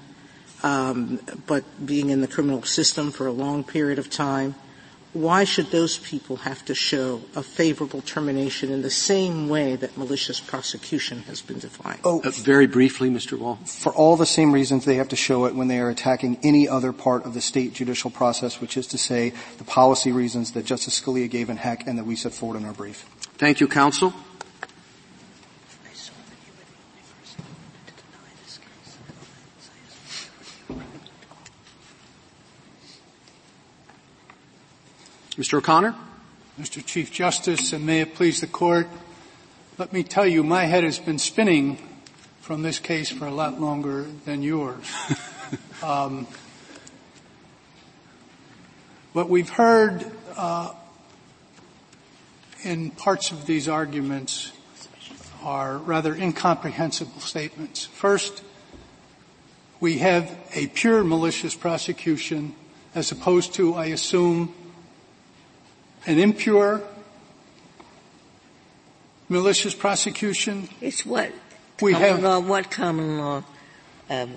[0.63, 4.55] um, but being in the criminal system for a long period of time.
[5.15, 9.97] Why should those people have to show a favorable termination in the same way that
[9.97, 12.01] malicious prosecution has been defined?
[12.03, 13.39] Oh, uh, very briefly, Mr.
[13.39, 13.61] Wall.
[13.65, 16.69] For all the same reasons they have to show it when they are attacking any
[16.69, 20.65] other part of the state judicial process, which is to say the policy reasons that
[20.65, 23.07] Justice Scalia gave in Heck and that we set forward in our brief.
[23.39, 24.13] Thank you, counsel.
[35.37, 35.59] Mr.
[35.59, 35.97] O'Connor?
[36.61, 36.85] Mr.
[36.85, 38.87] Chief Justice, and may it please the court,
[39.79, 41.77] let me tell you, my head has been spinning
[42.41, 44.89] from this case for a lot longer than yours.
[45.83, 46.29] um,
[49.13, 50.73] what we've heard uh,
[52.63, 54.53] in parts of these arguments
[55.43, 57.87] are rather incomprehensible statements.
[57.87, 58.45] First,
[59.81, 62.55] we have a pure malicious prosecution
[62.95, 64.55] as opposed to, I assume,
[66.07, 66.83] an impure,
[69.29, 70.69] malicious prosecution.
[70.81, 71.33] It's what
[71.81, 73.45] we common have, law, what common law
[74.11, 74.35] um,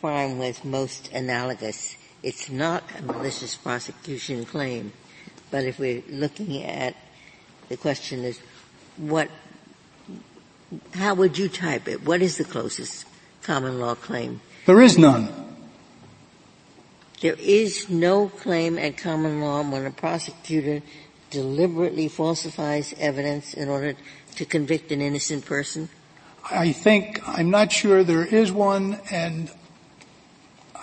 [0.00, 1.96] crime was most analogous.
[2.22, 4.92] It's not a malicious prosecution claim,
[5.50, 6.94] but if we're looking at
[7.68, 8.40] the question is
[8.96, 9.28] what,
[10.94, 12.04] how would you type it?
[12.04, 13.06] What is the closest
[13.42, 14.40] common law claim?
[14.66, 15.47] There is none.
[17.20, 20.82] There is no claim at common law when a prosecutor
[21.30, 23.94] deliberately falsifies evidence in order
[24.36, 25.88] to convict an innocent person?
[26.50, 29.50] I think, I'm not sure there is one, and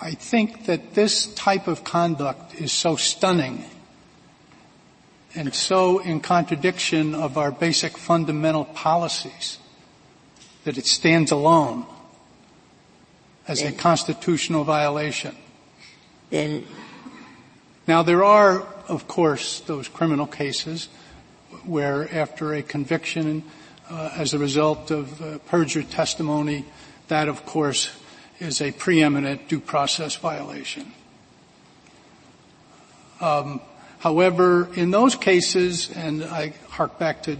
[0.00, 3.64] I think that this type of conduct is so stunning
[5.34, 9.58] and so in contradiction of our basic fundamental policies
[10.64, 11.86] that it stands alone
[13.46, 15.36] as a constitutional violation.
[16.30, 16.64] Then
[17.86, 20.88] now there are, of course, those criminal cases
[21.64, 23.44] where after a conviction
[23.90, 26.64] uh, as a result of uh, perjured testimony,
[27.08, 27.90] that of course
[28.38, 30.92] is a preeminent due process violation.
[33.20, 33.60] Um,
[33.98, 37.38] however, in those cases, and I hark back to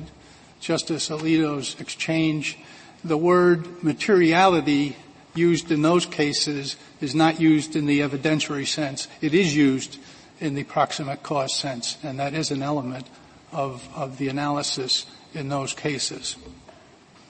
[0.61, 2.59] Justice Alito's exchange,
[3.05, 4.97] the word materiality
[5.37, 9.09] used in those cases is not used in the evidentiary sense.
[9.21, 9.99] It is used
[10.41, 13.07] in the proximate cause sense, and that is an element
[13.53, 16.37] of, of the analysis in those cases.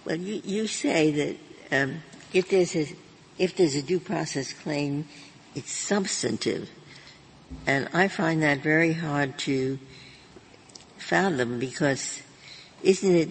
[0.05, 2.87] Well, you, you say that um, if there's a
[3.39, 5.07] if there's a due process claim,
[5.55, 6.71] it's substantive,
[7.67, 9.79] and I find that very hard to
[10.97, 12.23] fathom because
[12.83, 13.29] isn't it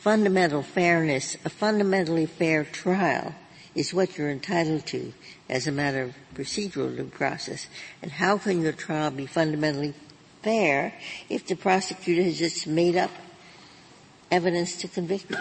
[0.00, 3.34] fundamental fairness, a fundamentally fair trial
[3.74, 5.12] is what you're entitled to
[5.48, 7.66] as a matter of procedural due process.
[8.02, 9.94] And how can your trial be fundamentally
[10.42, 10.94] fair
[11.28, 13.10] if the prosecutor has just made up
[14.30, 15.36] evidence to convict you?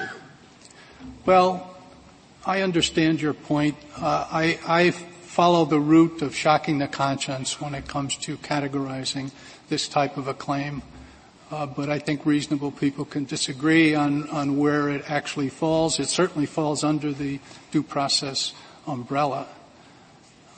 [1.26, 1.76] Well,
[2.46, 3.76] I understand your point.
[3.96, 9.32] Uh, I, I follow the route of shocking the conscience when it comes to categorizing
[9.70, 10.82] this type of a claim.
[11.54, 16.00] Uh, but I think reasonable people can disagree on, on where it actually falls.
[16.00, 17.40] It certainly falls under the
[17.70, 18.54] due process
[18.88, 19.46] umbrella.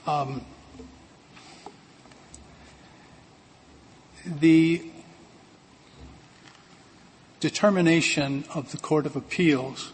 [0.08, 0.46] Um,
[4.26, 4.90] the
[7.42, 9.92] determination of the Court of Appeals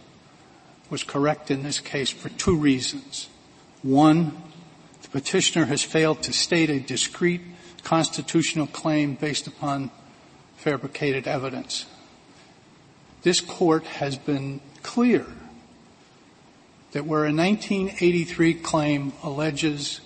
[0.88, 3.28] was correct in this case for two reasons.
[3.82, 4.40] One,
[5.02, 7.40] the petitioner has failed to state a discrete
[7.82, 9.90] constitutional claim based upon
[10.62, 11.86] fabricated evidence.
[13.22, 15.26] This court has been clear
[16.92, 20.00] that where a 1983 claim alleges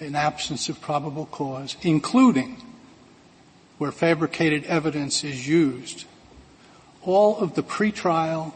[0.00, 2.60] an absence of probable cause, including
[3.78, 6.04] where fabricated evidence is used,
[7.02, 8.52] all of the pretrial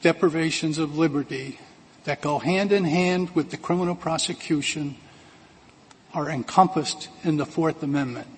[0.00, 1.58] deprivations of liberty
[2.04, 4.96] that go hand in hand with the criminal prosecution
[6.14, 8.28] are encompassed in the Fourth Amendment.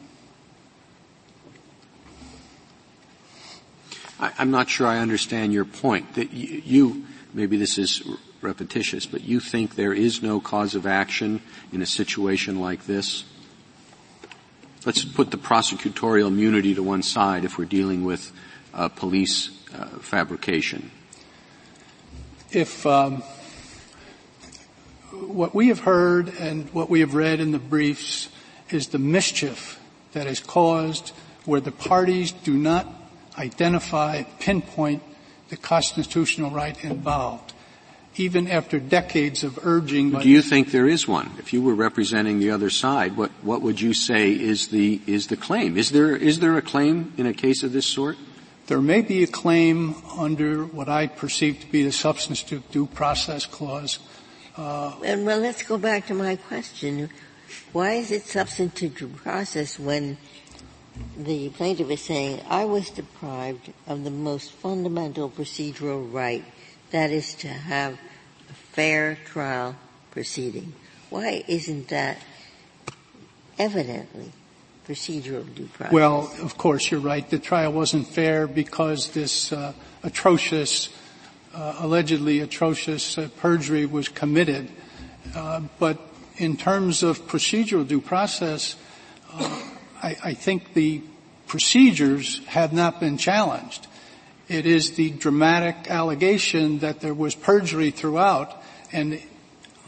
[4.21, 6.15] I, am not sure I understand your point.
[6.15, 8.03] That you, you, maybe this is
[8.43, 11.41] repetitious, but you think there is no cause of action
[11.73, 13.25] in a situation like this?
[14.85, 18.33] Let's put the prosecutorial immunity to one side if we're dealing with
[18.75, 20.91] uh, police uh, fabrication.
[22.51, 23.23] If um,
[25.13, 28.29] what we have heard and what we have read in the briefs
[28.71, 29.81] is the mischief
[30.13, 31.13] that is caused
[31.45, 33.00] where the parties do not
[33.39, 35.03] identify, pinpoint
[35.49, 37.53] the constitutional right involved
[38.17, 40.11] even after decades of urging.
[40.11, 41.31] Do you think there is one?
[41.39, 45.29] If you were representing the other side, what, what would you say is the, is
[45.29, 45.77] the claim?
[45.77, 48.17] Is there, is there a claim in a case of this sort?
[48.67, 53.47] There may be a claim under what I perceive to be the substantive due process
[53.47, 53.99] clause.
[54.57, 57.11] Uh, and well, let's go back to my question.
[57.73, 60.19] Why is it substantive due process when
[61.17, 66.45] the plaintiff is saying, I was deprived of the most fundamental procedural right
[66.91, 67.95] that is to have
[68.49, 69.77] a fair trial
[70.11, 70.73] proceeding.
[71.09, 72.19] Why isn't that
[73.59, 74.33] evidently
[74.87, 75.93] procedural due process?
[75.93, 77.29] Well, of course, you're right.
[77.29, 80.89] The trial wasn't fair because this uh, atrocious,
[81.55, 84.71] uh, allegedly atrocious uh, perjury was committed.
[85.35, 86.01] Uh, but
[86.39, 88.77] in terms of procedural due process,
[89.33, 89.70] uh,
[90.03, 91.03] I, I think the
[91.47, 93.87] procedures have not been challenged.
[94.49, 98.57] It is the dramatic allegation that there was perjury throughout
[98.93, 99.21] and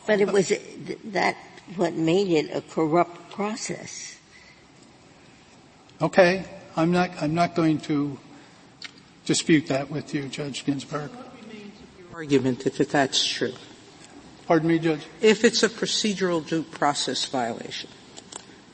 [0.06, 0.52] But it was
[1.04, 1.36] that
[1.76, 4.18] what made it a corrupt process.
[6.00, 6.44] Okay.
[6.76, 8.18] I'm not, I'm not going to
[9.26, 11.10] dispute that with you, Judge Ginsburg.
[12.14, 13.52] argument if that's true?
[14.46, 15.06] Pardon me, Judge?
[15.20, 17.90] If it's a procedural due process violation,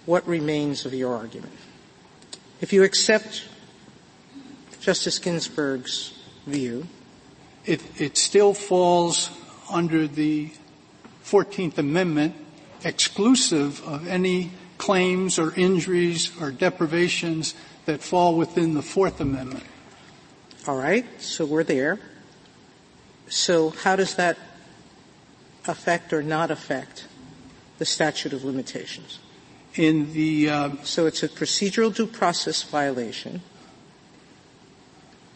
[0.08, 1.52] what remains of your argument?
[2.62, 3.44] If you accept
[4.80, 6.86] Justice Ginsburg's view?
[7.66, 9.30] It, it still falls
[9.70, 10.50] under the
[11.24, 12.34] 14th Amendment
[12.84, 19.64] exclusive of any claims or injuries or deprivations that fall within the Fourth Amendment.
[20.66, 21.98] All right, so we're there.
[23.28, 24.38] So how does that
[25.66, 27.06] affect or not affect
[27.76, 29.18] the statute of limitations?
[29.74, 33.42] In the uh, so it's a procedural due process violation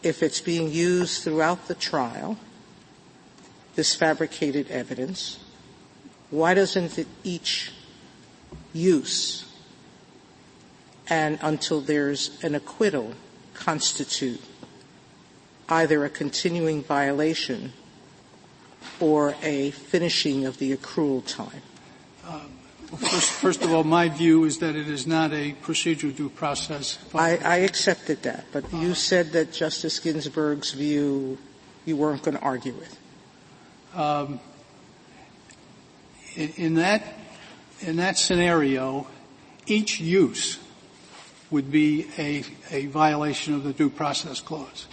[0.03, 2.37] if it's being used throughout the trial,
[3.77, 5.39] this fabricated evidence,
[6.31, 7.73] why doesn't it each
[8.73, 9.47] use
[11.09, 13.13] and until there's an acquittal
[13.55, 14.41] constitute
[15.69, 17.73] either a continuing violation
[19.01, 21.63] or a finishing of the accrual time?
[22.99, 26.99] First, first, of all, my view is that it is not a procedural due process.
[27.15, 31.39] I, I accepted that, but you said that Justice Ginsburg's view
[31.87, 32.99] you weren't going to argue with.
[33.95, 34.41] Um,
[36.37, 37.03] in, in, that
[37.81, 39.07] in that scenario,
[39.67, 40.59] each use
[41.51, 44.87] would be a, a violation of the due process clause.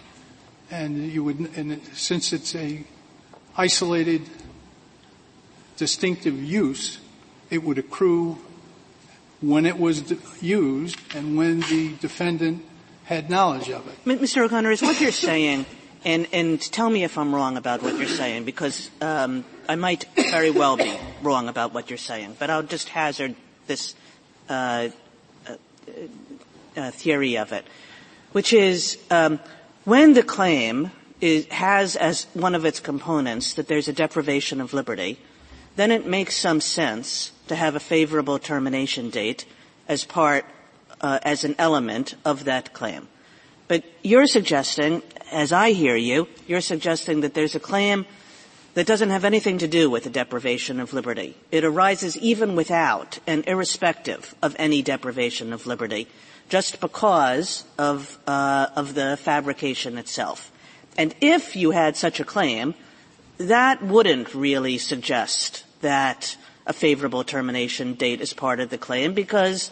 [0.71, 2.83] And you would, and since it's a
[3.57, 4.21] isolated,
[5.77, 6.99] distinctive use,
[7.49, 8.37] it would accrue
[9.41, 12.63] when it was used and when the defendant
[13.05, 14.05] had knowledge of it.
[14.05, 14.43] Mr.
[14.43, 15.65] O'Connor, is what you're saying,
[16.05, 20.05] and, and tell me if I'm wrong about what you're saying, because um, I might
[20.15, 23.35] very well be wrong about what you're saying, but I'll just hazard
[23.67, 23.95] this
[24.47, 24.89] uh,
[25.47, 25.55] uh,
[26.77, 27.65] uh, theory of it,
[28.31, 29.39] which is um,
[29.85, 30.91] when the claim
[31.21, 35.19] is, has as one of its components that there's a deprivation of liberty,
[35.75, 39.45] then it makes some sense to have a favorable termination date
[39.87, 40.45] as part,
[41.01, 43.07] uh, as an element of that claim.
[43.67, 48.05] But you're suggesting, as I hear you, you're suggesting that there's a claim
[48.73, 51.35] that doesn't have anything to do with the deprivation of liberty.
[51.51, 56.07] It arises even without and irrespective of any deprivation of liberty,
[56.49, 60.51] just because of, uh, of the fabrication itself.
[60.97, 62.73] And if you had such a claim,
[63.37, 66.35] that wouldn't really suggest that
[66.69, 69.71] a favorable termination date as part of the claim because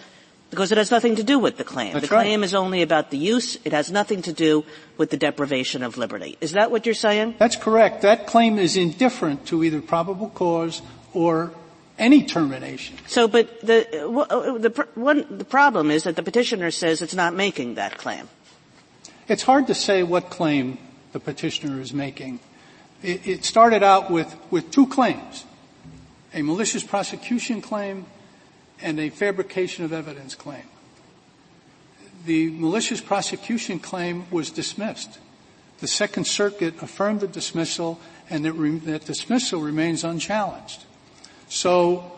[0.49, 1.93] because it has nothing to do with the claim.
[1.93, 2.23] That's the right.
[2.23, 3.57] claim is only about the use.
[3.65, 4.63] It has nothing to do
[4.97, 6.37] with the deprivation of liberty.
[6.39, 7.35] Is that what you're saying?
[7.37, 8.01] That's correct.
[8.01, 10.81] That claim is indifferent to either probable cause
[11.13, 11.51] or
[11.99, 12.95] any termination.
[13.07, 17.33] So, but the uh, the one the problem is that the petitioner says it's not
[17.33, 18.29] making that claim.
[19.27, 20.77] It's hard to say what claim
[21.11, 22.39] the petitioner is making.
[23.03, 25.43] It, it started out with with two claims:
[26.37, 28.05] a malicious prosecution claim
[28.79, 30.69] and a fabrication of evidence claim.
[32.27, 35.17] The malicious prosecution claim was dismissed.
[35.79, 40.85] The Second Circuit affirmed the dismissal and that, re- that dismissal remains unchallenged.
[41.49, 42.11] So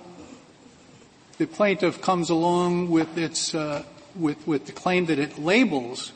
[1.38, 3.84] the plaintiff comes along with its, uh,
[4.18, 6.12] with, with the claim that it labels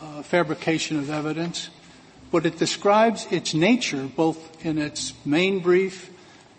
[0.00, 1.68] uh, fabrication of evidence,
[2.30, 6.08] but it describes its nature both in its main brief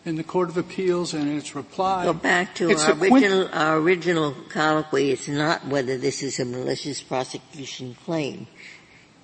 [0.06, 2.04] in the Court of Appeals and in its reply.
[2.06, 5.12] Go back to our original, our original colloquy.
[5.12, 8.48] It's not whether this is a malicious prosecution claim.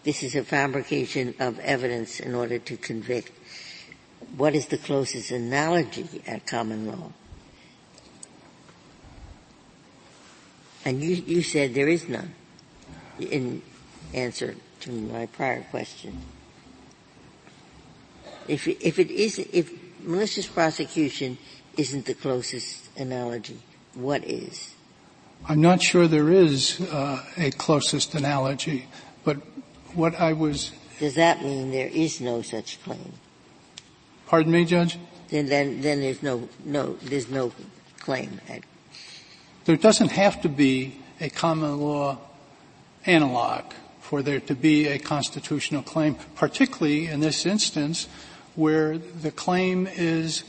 [0.04, 3.32] This is a fabrication of evidence in order to convict.
[4.38, 7.12] What is the closest analogy at common law?
[10.86, 12.34] And you, you said there is none
[13.20, 13.62] in
[14.14, 16.22] answer to my prior question.
[18.48, 19.72] If, if it is, if
[20.04, 21.38] malicious prosecution
[21.78, 23.60] isn't the closest analogy.
[23.94, 24.74] What is?
[25.48, 28.88] I'm not sure there is uh, a closest analogy,
[29.24, 29.38] but
[29.94, 30.72] what I was.
[31.00, 33.14] Does that mean there is no such claim?
[34.28, 34.98] Pardon me, Judge.
[35.30, 37.52] Then, then, then there's no, no, there's no
[38.00, 38.42] claim.
[39.66, 42.18] There doesn't have to be a common law
[43.06, 48.08] analog for there to be a constitutional claim, particularly in this instance
[48.60, 50.44] where the claim is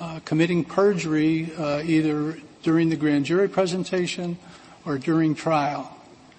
[0.00, 4.38] uh, committing perjury uh, either during the grand jury presentation
[4.84, 5.92] or during trial.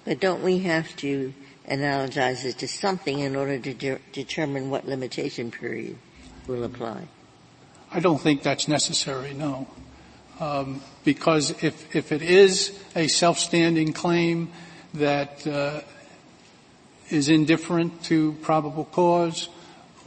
[0.06, 1.34] But don't we have to
[1.68, 5.98] analogize it to something in order to de- determine what limitation period
[6.46, 7.08] will apply?
[7.92, 9.68] I don't think that's necessary, no.
[10.40, 14.50] Um, because if, if it is a self-standing claim
[14.94, 15.82] that uh,
[17.10, 19.50] is indifferent to probable cause,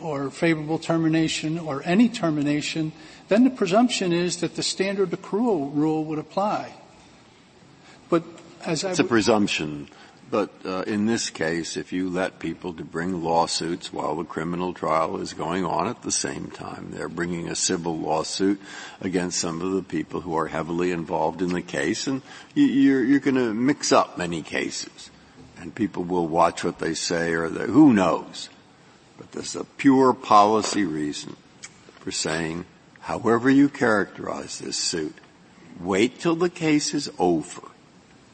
[0.02, 2.92] or favorable termination or any termination,
[3.28, 6.74] then the presumption is that the standard accrual rule would apply.
[8.10, 8.24] But
[8.66, 9.90] as it's I a presumption.
[10.30, 14.74] But uh, in this case, if you let people to bring lawsuits while the criminal
[14.74, 18.62] trial is going on at the same time, they're bringing a civil lawsuit
[19.02, 22.22] against some of the people who are heavily involved in the case, and
[22.56, 25.10] you're, you're going to mix up many cases,
[25.60, 28.50] and people will watch what they say, or they, who knows.
[29.32, 31.36] There's a pure policy reason
[32.00, 32.66] for saying,
[33.00, 35.16] however you characterize this suit,
[35.80, 37.62] wait till the case is over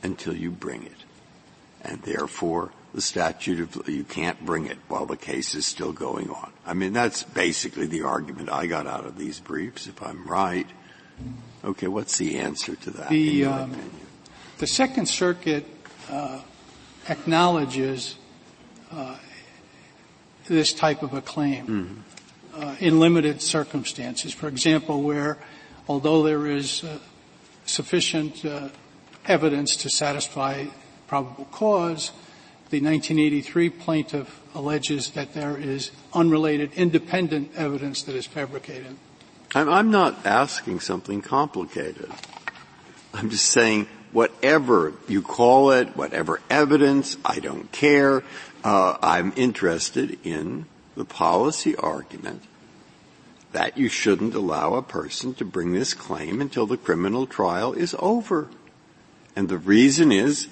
[0.02, 1.04] until you bring it.
[1.82, 6.30] And therefore, the statute of, you can't bring it while the case is still going
[6.30, 6.52] on.
[6.66, 10.68] I mean, that's basically the argument I got out of these briefs, if I'm right.
[11.64, 13.10] Okay, what's the answer to that?
[13.10, 13.76] The, um,
[14.58, 15.66] the Second Circuit
[16.10, 16.42] uh,
[17.08, 18.16] acknowledges
[18.92, 19.18] uh,
[20.48, 22.62] this type of a claim mm-hmm.
[22.62, 24.34] uh, in limited circumstances.
[24.34, 25.38] For example, where
[25.88, 27.00] although there is uh,
[27.66, 28.70] sufficient uh,
[29.26, 30.66] evidence to satisfy
[31.08, 32.12] probable cause,
[32.70, 38.98] the 1983 plaintiff alleges that there is unrelated, independent evidence that is fabricated.
[39.56, 42.12] I'm, I'm not asking something complicated.
[43.14, 48.24] I'm just saying, whatever you call it, whatever evidence, I don't care.
[48.64, 52.44] Uh, I'm interested in the policy argument
[53.52, 57.96] that you shouldn't allow a person to bring this claim until the criminal trial is
[58.00, 58.50] over.
[59.36, 60.48] And the reason is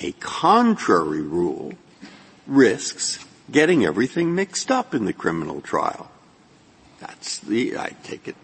[0.00, 1.74] a contrary rule
[2.46, 6.10] risks getting everything mixed up in the criminal trial.
[7.00, 8.36] That's the, I take it,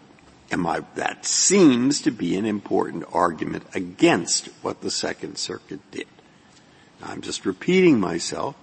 [0.51, 6.07] am I, that seems to be an important argument against what the Second Circuit did.
[7.01, 8.55] I'm just repeating myself,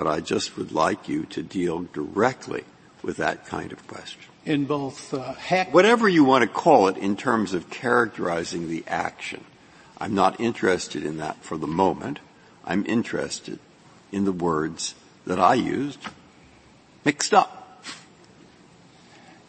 [0.00, 2.64] but I just would like you to deal directly
[3.02, 4.22] with that kind of question.
[4.46, 8.82] In both uh, Heck, whatever you want to call it in terms of characterizing the
[8.86, 9.44] action,
[9.98, 12.18] I'm not interested in that for the moment.
[12.64, 13.58] I'm interested
[14.10, 14.94] in the words
[15.26, 15.98] that I used,
[17.04, 17.84] mixed up.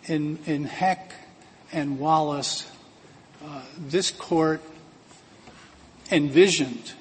[0.03, 1.13] In, in Heck
[1.71, 2.69] and Wallace,
[3.41, 4.61] uh, this court
[6.11, 6.91] envisioned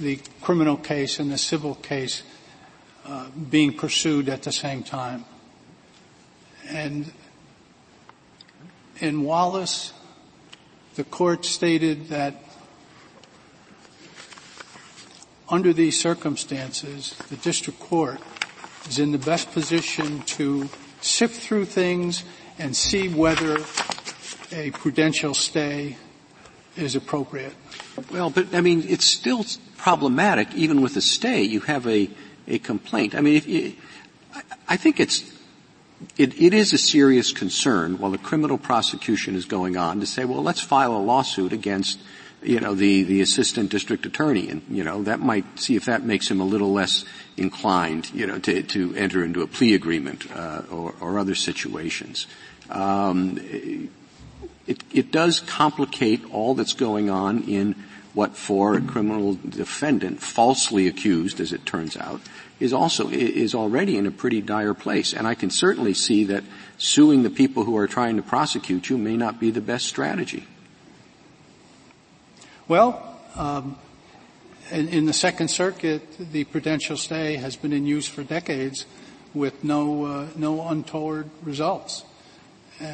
[0.00, 2.22] the criminal case and the civil case
[3.06, 5.24] uh, being pursued at the same time.
[6.68, 7.12] And
[8.98, 9.92] in Wallace,
[10.94, 12.34] the court stated that
[15.48, 18.20] under these circumstances, the district court
[18.88, 20.68] is in the best position to
[21.00, 22.24] sift through things
[22.58, 23.58] and see whether
[24.52, 25.96] a prudential stay
[26.76, 27.54] is appropriate.
[28.10, 29.44] Well, but I mean, it's still
[29.76, 31.42] problematic even with a stay.
[31.42, 32.10] You have a,
[32.46, 33.14] a complaint.
[33.14, 33.76] I mean, if
[34.68, 35.24] I think it's,
[36.16, 40.24] it, it is a serious concern while the criminal prosecution is going on to say,
[40.24, 42.00] well, let's file a lawsuit against
[42.42, 46.04] you know, the, the assistant district attorney and, you know, that might see if that
[46.04, 47.04] makes him a little less
[47.36, 52.26] inclined, you know, to, to enter into a plea agreement, uh, or, or other situations.
[52.70, 53.90] Um,
[54.70, 57.74] it, it does complicate all that's going on in
[58.14, 62.20] what for a criminal defendant falsely accused, as it turns out,
[62.60, 65.12] is also, is already in a pretty dire place.
[65.12, 66.44] And I can certainly see that
[66.78, 70.46] suing the people who are trying to prosecute you may not be the best strategy.
[72.68, 73.76] Well, um,
[74.70, 78.86] in, in, the Second Circuit, the prudential stay has been in use for decades
[79.34, 82.04] with no uh, no untoward results.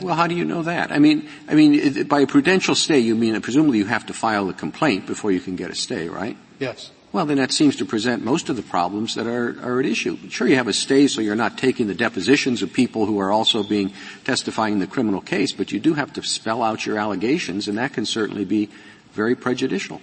[0.02, 0.90] Well, how do you know that?
[0.90, 4.12] I mean, I mean, by a prudential stay, you mean that presumably you have to
[4.12, 6.36] file a complaint before you can get a stay, right?
[6.58, 6.90] Yes.
[7.12, 10.18] Well, then that seems to present most of the problems that are, are at issue.
[10.28, 13.30] Sure, you have a stay so you're not taking the depositions of people who are
[13.30, 13.92] also being
[14.24, 17.78] testifying in the criminal case, but you do have to spell out your allegations, and
[17.78, 18.68] that can certainly be
[19.12, 20.00] very prejudicial?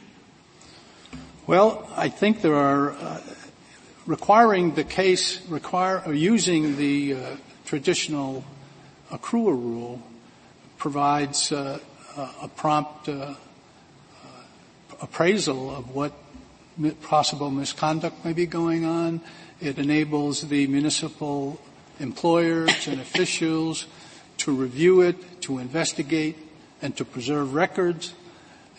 [1.46, 3.22] Well, I think there are uh,
[4.08, 8.44] requiring the case require or using the uh, traditional
[9.14, 10.02] accrual rule
[10.78, 11.80] provides uh,
[12.42, 13.36] a prompt uh,
[15.02, 16.14] appraisal of what
[17.02, 19.22] possible misconduct may be going on.
[19.62, 21.62] It enables the municipal
[22.00, 23.86] employers and officials
[24.38, 26.38] to review it, to investigate,
[26.82, 28.14] and to preserve records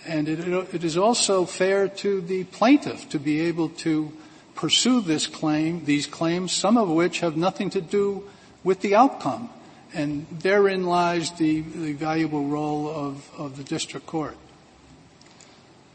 [0.07, 4.13] and it, it is also fair to the plaintiff to be able to
[4.55, 8.29] pursue this claim, these claims, some of which have nothing to do
[8.63, 9.51] with the outcome.
[9.95, 14.37] And therein lies the, the valuable role of, of, the district court.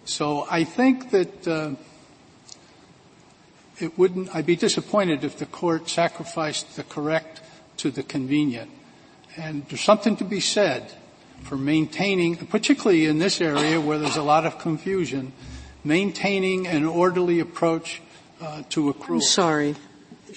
[0.05, 1.71] So I think that uh,
[3.77, 4.33] it wouldn't.
[4.33, 7.41] I'd be disappointed if the court sacrificed the correct
[7.77, 8.71] to the convenient.
[9.35, 10.91] And there's something to be said
[11.43, 15.33] for maintaining, particularly in this area where there's a lot of confusion,
[15.83, 18.01] maintaining an orderly approach
[18.41, 19.15] uh, to accrual.
[19.15, 19.75] I'm sorry.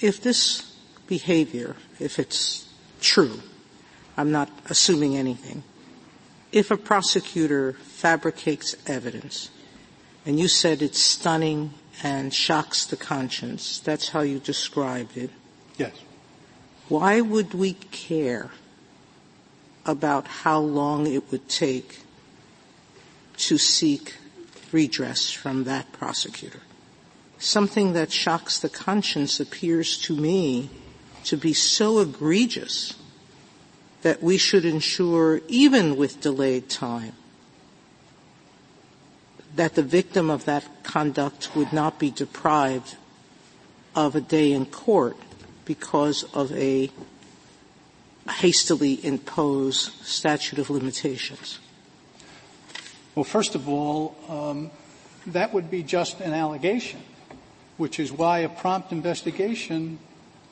[0.01, 0.75] If this
[1.07, 2.67] behavior, if it's
[3.01, 3.41] true,
[4.17, 5.63] I'm not assuming anything.
[6.51, 9.49] If a prosecutor fabricates evidence,
[10.25, 15.31] and you said it's stunning and shocks the conscience, that's how you described it.
[15.77, 15.93] Yes.
[16.89, 18.51] Why would we care
[19.85, 22.01] about how long it would take
[23.37, 24.15] to seek
[24.73, 26.59] redress from that prosecutor.
[27.37, 30.69] Something that shocks the conscience appears to me
[31.25, 32.95] to be so egregious
[34.03, 37.13] that we should ensure, even with delayed time,
[39.55, 42.97] that the victim of that conduct would not be deprived
[43.95, 45.17] of a day in court
[45.65, 46.89] because of a
[48.29, 51.59] hastily imposed statute of limitations?
[53.15, 54.71] Well, first of all, um,
[55.27, 57.01] that would be just an allegation,
[57.77, 59.99] which is why a prompt investigation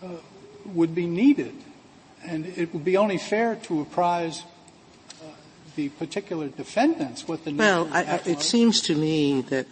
[0.02, 0.08] uh,
[0.66, 1.56] would be needed.
[2.26, 4.44] And it would be only fair to apprise
[5.22, 5.26] uh,
[5.76, 9.68] the particular defendants what the well, I, I, it seems to me that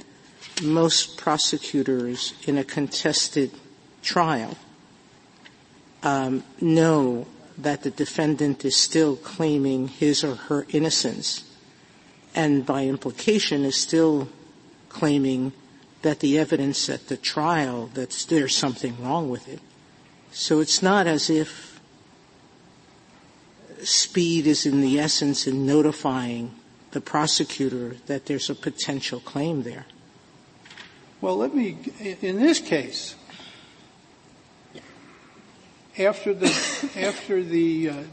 [0.64, 3.52] most prosecutors in a contested
[4.02, 4.58] trial
[6.04, 7.28] um, know
[7.58, 11.44] that the defendant is still claiming his or her innocence,
[12.34, 14.30] and by implication is still
[14.88, 15.52] claiming
[16.02, 19.60] that the evidence at the trial that there's something wrong with it.
[20.32, 21.69] So it's not as if
[23.84, 26.54] speed is in the essence in notifying
[26.92, 29.86] the prosecutor that there's a potential claim there.
[31.22, 31.78] Well, let me,
[32.22, 33.16] in this case,
[35.98, 36.48] after the,
[36.96, 38.04] after the uh,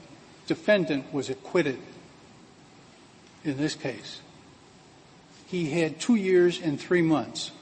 [0.47, 1.79] defendant was acquitted
[3.45, 4.21] in this case,
[5.47, 7.53] he had two years and three months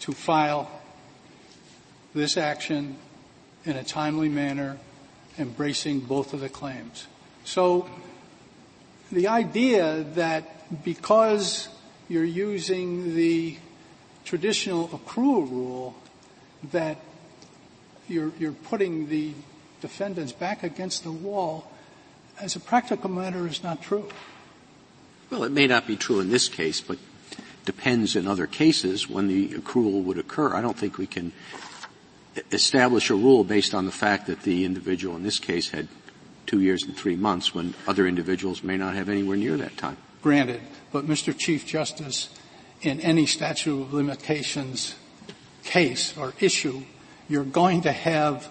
[0.00, 0.70] to file
[2.14, 2.96] this action
[3.64, 4.78] in a timely manner,
[5.38, 7.06] embracing both of the claims.
[7.44, 7.88] So
[9.10, 11.68] the idea that because
[12.08, 13.56] you're using the
[14.24, 15.94] traditional accrual rule
[16.72, 16.98] that
[18.08, 19.32] you're, you're putting the
[19.80, 21.66] defendants back against the wall
[22.40, 24.08] as a practical matter is not true.
[25.30, 26.98] Well, it may not be true in this case, but
[27.64, 30.54] depends in other cases when the accrual would occur.
[30.54, 31.32] I don't think we can
[32.50, 35.88] establish a rule based on the fact that the individual in this case had
[36.46, 39.96] two years and three months when other individuals may not have anywhere near that time.
[40.22, 40.60] Granted,
[40.92, 41.36] but Mr.
[41.36, 42.28] Chief Justice,
[42.82, 44.94] in any statute of limitations
[45.64, 46.82] case or issue,
[47.28, 48.48] you're going to have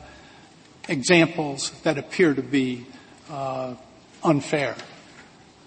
[0.88, 2.86] examples that appear to be
[3.30, 3.76] uh,
[4.24, 4.76] unfair.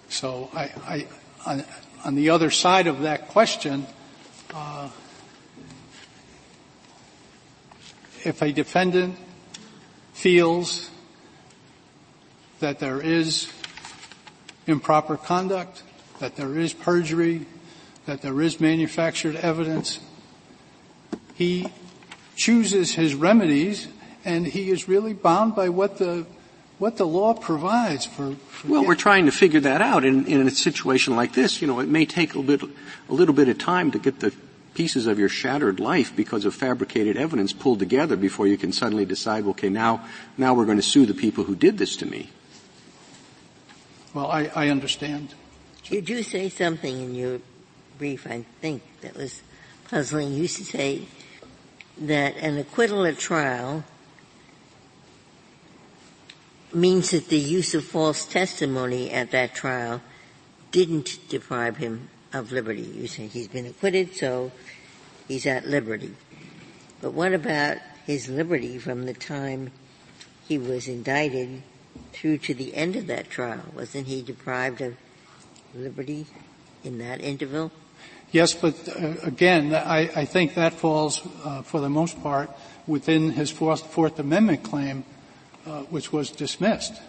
[0.09, 1.07] So I,
[1.47, 1.65] I,
[2.05, 3.87] on the other side of that question,
[4.53, 4.89] uh,
[8.25, 9.17] if a defendant
[10.13, 10.91] feels
[12.61, 13.53] that there is
[14.67, 15.83] improper conduct,
[16.21, 17.47] that there is perjury,
[18.07, 20.01] that there is manufactured evidence,
[21.35, 21.69] he
[22.37, 23.89] chooses his remedies
[24.25, 26.27] and he is really bound by what the
[26.79, 28.35] what the law provides for.
[28.49, 30.05] for well, we're trying to figure that out.
[30.05, 32.77] In, in a situation like this, you know, it may take a little, bit,
[33.09, 34.35] a little bit of time to get the
[34.75, 39.05] pieces of your shattered life because of fabricated evidence pulled together before you can suddenly
[39.05, 40.05] decide, okay, now,
[40.37, 42.31] now we're going to sue the people who did this to me.
[44.13, 45.35] Well, I, I understand.
[45.85, 47.41] You do say something in your
[47.99, 49.43] brief, I think, that was
[49.89, 50.35] puzzling.
[50.35, 51.07] You say
[51.99, 53.85] that an acquittal at trial
[56.73, 60.01] means that the use of false testimony at that trial
[60.73, 62.83] didn't deprive him of liberty.
[62.83, 64.51] You say he's been acquitted, so
[65.27, 66.15] he's at liberty.
[67.01, 69.71] But what about his liberty from the time
[70.47, 71.63] he was indicted
[72.13, 73.63] through to the end of that trial?
[73.75, 74.97] Wasn't he deprived of
[75.75, 76.27] liberty
[76.83, 77.71] in that interval?
[78.33, 82.51] Yes, but uh, again, I, I, think that falls, uh, for the most part,
[82.85, 85.05] within his Fourth, Fourth Amendment claim
[85.67, 87.01] uh, which was dismissed.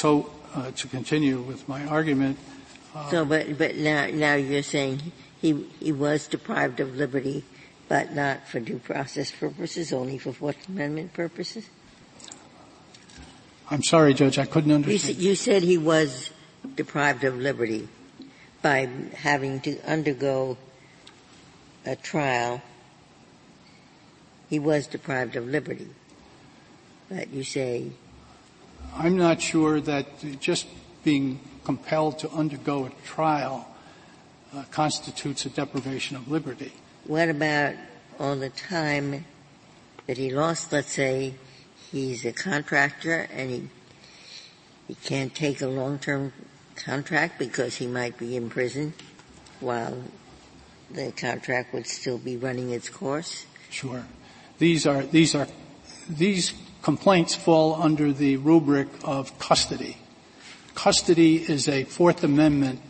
[0.00, 2.38] So, uh, to continue with my argument.
[2.94, 7.44] Uh, so, but but now now you're saying he he was deprived of liberty,
[7.86, 11.68] but not for due process purposes, only for Fourth Amendment purposes.
[13.70, 15.18] I'm sorry, Judge, I couldn't understand.
[15.18, 16.30] You, you said he was
[16.76, 17.86] deprived of liberty
[18.62, 20.56] by having to undergo
[21.84, 22.62] a trial.
[24.48, 25.90] He was deprived of liberty.
[27.10, 27.92] But you say.
[28.94, 30.06] I'm not sure that
[30.40, 30.66] just
[31.04, 33.68] being compelled to undergo a trial
[34.54, 36.72] uh, constitutes a deprivation of liberty.
[37.06, 37.74] What about
[38.18, 39.24] all the time
[40.06, 41.34] that he lost, let's say,
[41.90, 43.68] he's a contractor and he
[44.90, 46.32] he can't take a long-term
[46.74, 48.92] contract because he might be in prison
[49.60, 50.02] while
[50.90, 53.46] the contract would still be running its course?
[53.70, 54.04] Sure.
[54.58, 55.46] These are these are
[56.08, 59.96] these complaints fall under the rubric of custody.
[60.74, 62.80] Custody is a Fourth Amendment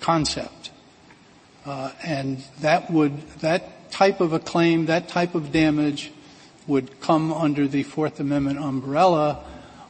[0.00, 0.70] concept,
[1.64, 6.12] uh, and that would that type of a claim, that type of damage,
[6.66, 9.44] would come under the Fourth Amendment umbrella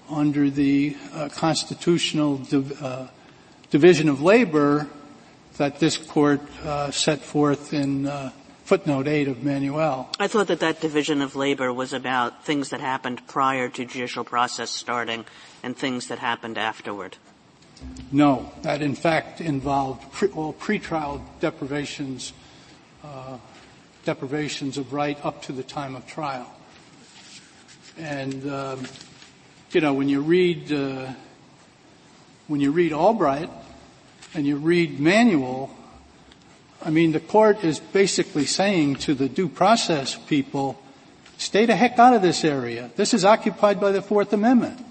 [0.08, 3.06] under the uh, constitutional div- uh,
[3.70, 4.88] division of labor
[5.56, 8.32] that this court uh, set forth in uh,
[8.72, 10.08] footnote 8 of Manuel.
[10.18, 14.24] I thought that that division of labor was about things that happened prior to judicial
[14.24, 15.26] process starting
[15.62, 17.18] and things that happened afterward.
[18.10, 22.32] No, that in fact involved pre, all pretrial deprivations,
[23.04, 23.36] uh,
[24.06, 26.50] deprivations of right up to the time of trial.
[27.98, 28.86] And um,
[29.72, 31.12] you know, when you read uh,
[32.48, 33.50] when you read Albright
[34.32, 35.68] and you read Manuel,
[36.84, 40.82] I mean, the court is basically saying to the due process people,
[41.38, 42.90] stay the heck out of this area.
[42.96, 44.84] This is occupied by the Fourth Amendment.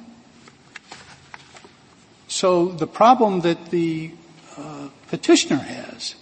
[2.27, 4.11] So the problem that the
[4.57, 6.15] uh, petitioner has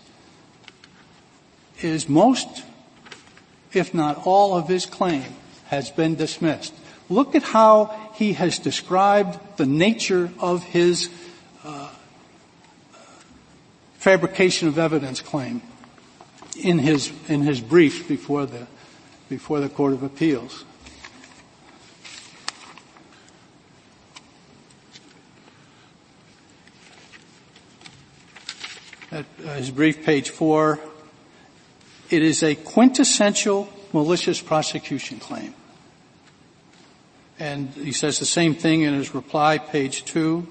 [1.82, 2.64] is most,
[3.72, 5.36] if not all, of his claim
[5.68, 6.74] has been dismissed.
[7.10, 11.10] Look at how he has described the nature of his
[14.00, 15.62] fabrication of evidence claim
[16.58, 18.66] in his in his brief before the
[19.28, 20.64] before the Court of Appeals.
[29.12, 30.80] At uh, his brief, page four,
[32.10, 35.54] it is a quintessential malicious prosecution claim.
[37.38, 40.48] And he says the same thing in his reply, page two.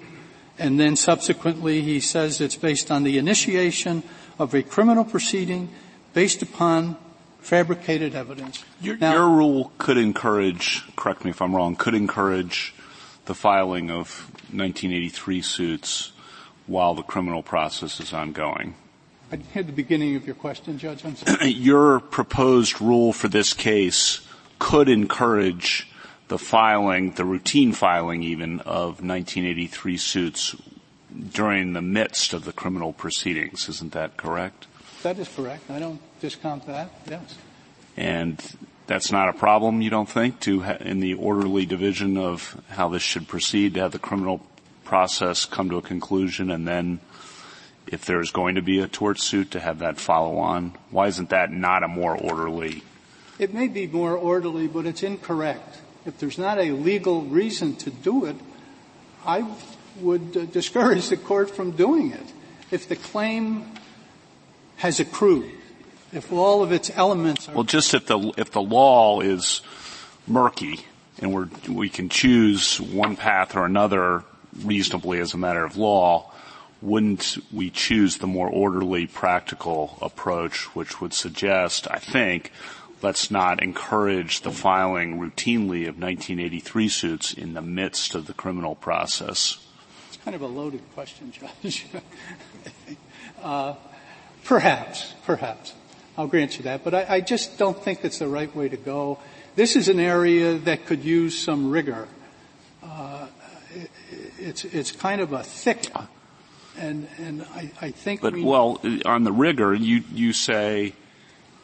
[0.59, 4.02] And then subsequently he says it's based on the initiation
[4.38, 5.68] of a criminal proceeding
[6.14, 6.96] based upon
[7.40, 8.64] fabricated evidence.
[8.80, 12.74] Your, now, your rule could encourage, correct me if I'm wrong, could encourage
[13.26, 16.12] the filing of 1983 suits
[16.66, 18.74] while the criminal process is ongoing.
[19.30, 21.04] I hear the beginning of your question, Judge.
[21.04, 21.48] I'm sorry.
[21.50, 24.26] your proposed rule for this case
[24.59, 25.88] could encourage
[26.29, 30.57] the filing, the routine filing even, of 1983 suits
[31.33, 33.68] during the midst of the criminal proceedings.
[33.68, 34.66] Isn't that correct?
[35.03, 35.70] That is correct.
[35.70, 36.91] I don't discount that.
[37.09, 37.37] Yes.
[37.97, 38.43] And
[38.87, 42.89] that's not a problem, you don't think, to ha- in the orderly division of how
[42.89, 44.45] this should proceed, to have the criminal
[44.85, 46.99] process come to a conclusion and then
[47.87, 50.74] if there's going to be a tort suit to have that follow on?
[50.91, 52.83] Why isn't that not a more orderly?
[53.39, 55.79] It may be more orderly, but it's incorrect.
[56.09, 58.36] If there's not a legal reason to do it,
[59.26, 59.46] I
[60.00, 62.32] would uh, discourage the court from doing it.
[62.70, 63.66] If the claim
[64.76, 65.52] has accrued,
[66.11, 69.61] if all of its elements well, just if the if the law is
[70.26, 70.86] murky
[71.20, 74.24] and we're, we can choose one path or another
[74.64, 76.32] reasonably as a matter of law,
[76.80, 82.50] wouldn't we choose the more orderly, practical approach, which would suggest, I think,
[83.03, 88.74] let's not encourage the filing routinely of 1983 suits in the midst of the criminal
[88.74, 89.64] process?
[90.09, 91.86] It's kind of a loaded question, Judge.
[93.42, 93.74] uh,
[94.44, 95.74] perhaps, perhaps.
[96.16, 98.76] I'll grant you that, but I, I just don't think it's the right way to
[98.76, 99.18] go.
[99.55, 102.09] This is an area that could use some rigor.
[102.82, 103.28] Uh,
[103.74, 103.90] it,
[104.38, 105.86] it's it's kind of a thick
[106.78, 108.20] and and I, I think.
[108.20, 110.94] But we, well, on the rigor, you you say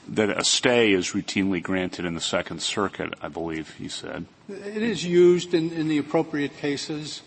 [0.09, 3.15] that a stay is routinely granted in the Second Circuit.
[3.23, 7.23] I believe he said it is used in, in the appropriate cases.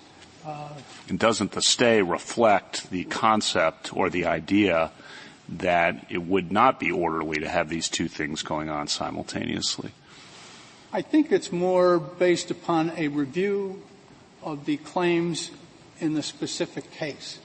[0.46, 0.70] Uh,
[1.10, 4.92] and doesn't the stay reflect the concept or the idea
[5.50, 9.92] that it would not be orderly to have these two things going on simultaneously?
[10.94, 13.82] I think it's more based upon a review
[14.42, 15.52] of the claims
[16.00, 17.40] in the specific case.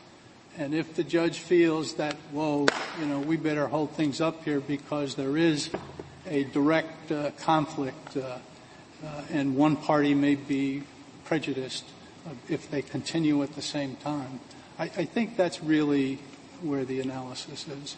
[0.59, 2.67] And if the judge feels that, well,
[3.01, 5.71] you know, we better hold things up here because there is
[6.27, 8.39] a direct uh, conflict uh,
[9.05, 10.83] uh, and one party may be
[11.25, 11.85] prejudiced
[12.49, 14.41] if they continue at the same time,
[14.79, 16.19] I, I think that's really
[16.61, 17.97] where the analysis is.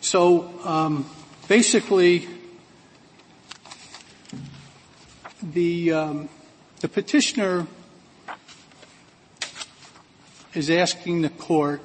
[0.00, 1.08] So um,
[1.48, 2.28] basically,
[5.42, 6.28] the um,
[6.80, 7.66] the petitioner
[10.54, 11.80] is asking the court,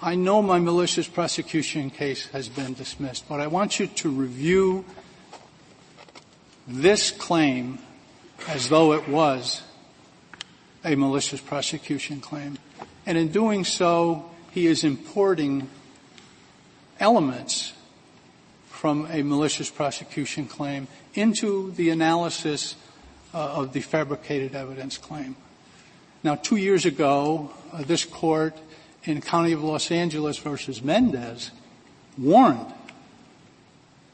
[0.00, 4.84] I know my malicious prosecution case has been dismissed, but I want you to review
[6.66, 7.78] this claim
[8.48, 9.62] as though it was
[10.84, 12.58] a malicious prosecution claim.
[13.06, 15.68] And in doing so, he is importing
[16.98, 17.72] elements
[18.66, 22.74] from a malicious prosecution claim into the analysis
[23.32, 25.36] uh, of the fabricated evidence claim.
[26.24, 28.56] Now, two years ago, uh, this court
[29.02, 31.50] in County of Los Angeles versus Mendez
[32.16, 32.72] warned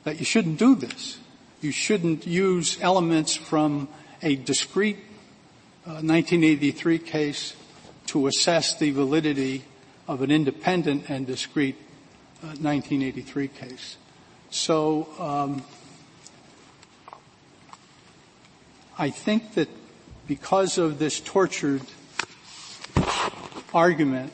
[0.04, 1.18] that you shouldn't do this.
[1.60, 3.88] You shouldn't use elements from
[4.22, 4.96] a discrete
[5.86, 7.54] uh, 1983 case
[8.06, 9.64] to assess the validity
[10.06, 11.76] of an independent and discrete
[12.42, 13.98] uh, 1983 case.
[14.48, 15.62] So um,
[18.98, 19.68] I think that
[20.26, 21.82] because of this tortured
[23.72, 24.32] argument,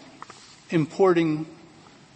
[0.70, 1.46] importing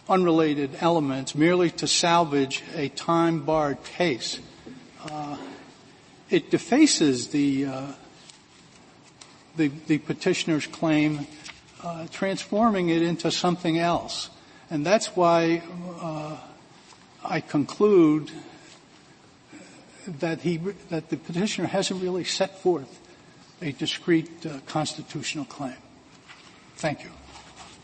[0.07, 4.39] unrelated elements merely to salvage a time-barred case,
[5.09, 5.37] uh,
[6.29, 7.87] it defaces the, uh,
[9.55, 11.27] the, the petitioner's claim,
[11.83, 14.29] uh, transforming it into something else.
[14.69, 15.61] And that's why
[16.01, 16.37] uh,
[17.23, 18.31] I conclude
[20.07, 20.57] that he
[20.89, 22.99] that the petitioner hasn't really set forth
[23.61, 25.75] a discrete uh, constitutional claim.
[26.79, 27.09] Thank you.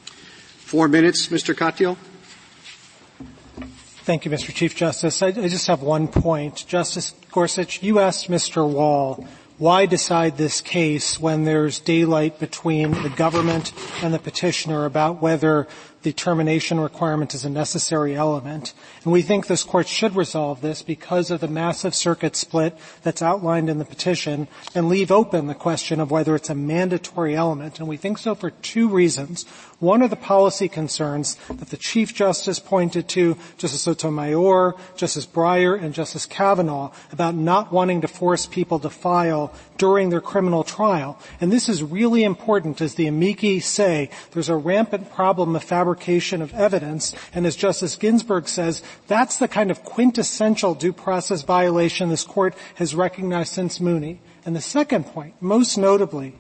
[0.06, 1.54] Four minutes, Mr.
[1.54, 1.98] Katyal.
[4.06, 4.54] Thank you, Mr.
[4.54, 5.22] Chief Justice.
[5.22, 6.66] I, I just have one point.
[6.66, 8.66] Justice Gorsuch, you asked Mr.
[8.66, 9.28] Wall
[9.58, 15.68] why decide this case when there's daylight between the government and the petitioner about whether
[16.06, 18.76] the termination requirement is a necessary element.
[19.04, 23.24] And we think this court should resolve this because of the massive circuit split that's
[23.24, 27.80] outlined in the petition and leave open the question of whether it's a mandatory element.
[27.80, 29.46] And we think so for two reasons.
[29.80, 35.82] One are the policy concerns that the Chief Justice pointed to, Justice Sotomayor, Justice Breyer,
[35.82, 41.20] and Justice Kavanaugh about not wanting to force people to file during their criminal trial.
[41.42, 45.64] And this is really important as the amici say, there's a rampant problem of
[45.96, 51.42] fabrication of evidence, and as Justice Ginsburg says, that's the kind of quintessential due process
[51.44, 54.20] violation this court has recognized since Mooney.
[54.46, 56.36] And the second point, most notably,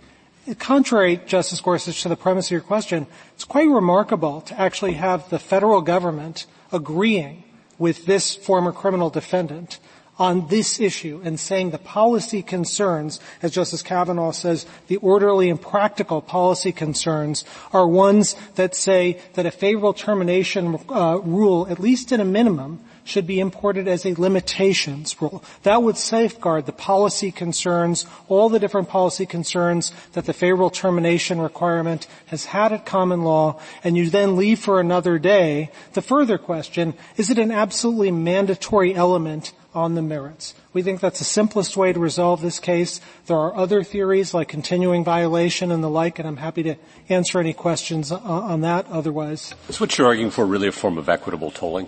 [0.59, 5.29] contrary, Justice Gorsuch, to the premise of your question, it's quite remarkable to actually have
[5.29, 7.43] the federal government agreeing
[7.79, 9.79] with this former criminal defendant
[10.17, 15.61] on this issue and saying the policy concerns, as Justice Kavanaugh says, the orderly and
[15.61, 17.43] practical policy concerns
[17.73, 22.79] are ones that say that a favorable termination uh, rule, at least in a minimum,
[23.05, 25.43] should be imported as a limitations rule.
[25.63, 31.39] That would safeguard the policy concerns, all the different policy concerns that the favorable termination
[31.39, 36.39] requirement has had at common law, and you then leave for another day the further
[36.39, 40.55] question, is it an absolutely mandatory element on the merits.
[40.73, 43.01] We think that's the simplest way to resolve this case.
[43.27, 46.75] There are other theories like continuing violation and the like, and I'm happy to
[47.09, 49.53] answer any questions on that otherwise.
[49.67, 51.87] Is what you're arguing for really a form of equitable tolling?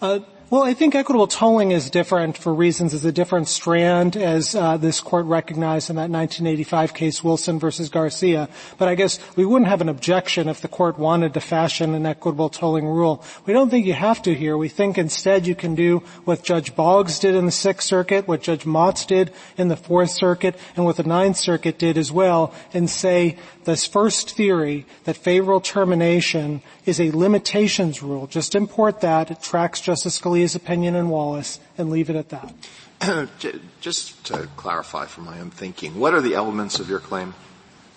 [0.00, 2.92] Uh, well, I think equitable tolling is different for reasons.
[2.92, 7.88] It's a different strand, as uh, this court recognized in that 1985 case, Wilson versus
[7.88, 8.48] Garcia.
[8.76, 12.04] But I guess we wouldn't have an objection if the court wanted to fashion an
[12.04, 13.24] equitable tolling rule.
[13.46, 14.56] We don't think you have to here.
[14.56, 18.42] We think instead you can do what Judge Boggs did in the Sixth Circuit, what
[18.42, 22.52] Judge Motz did in the Fourth Circuit, and what the Ninth Circuit did as well,
[22.74, 28.26] and say this first theory that favorable termination is a limitations rule.
[28.26, 29.30] Just import that.
[29.30, 33.28] It tracks Justice Scalia's opinion in Wallace and leave it at that.
[33.80, 37.34] Just to clarify for my own thinking, what are the elements of your claim?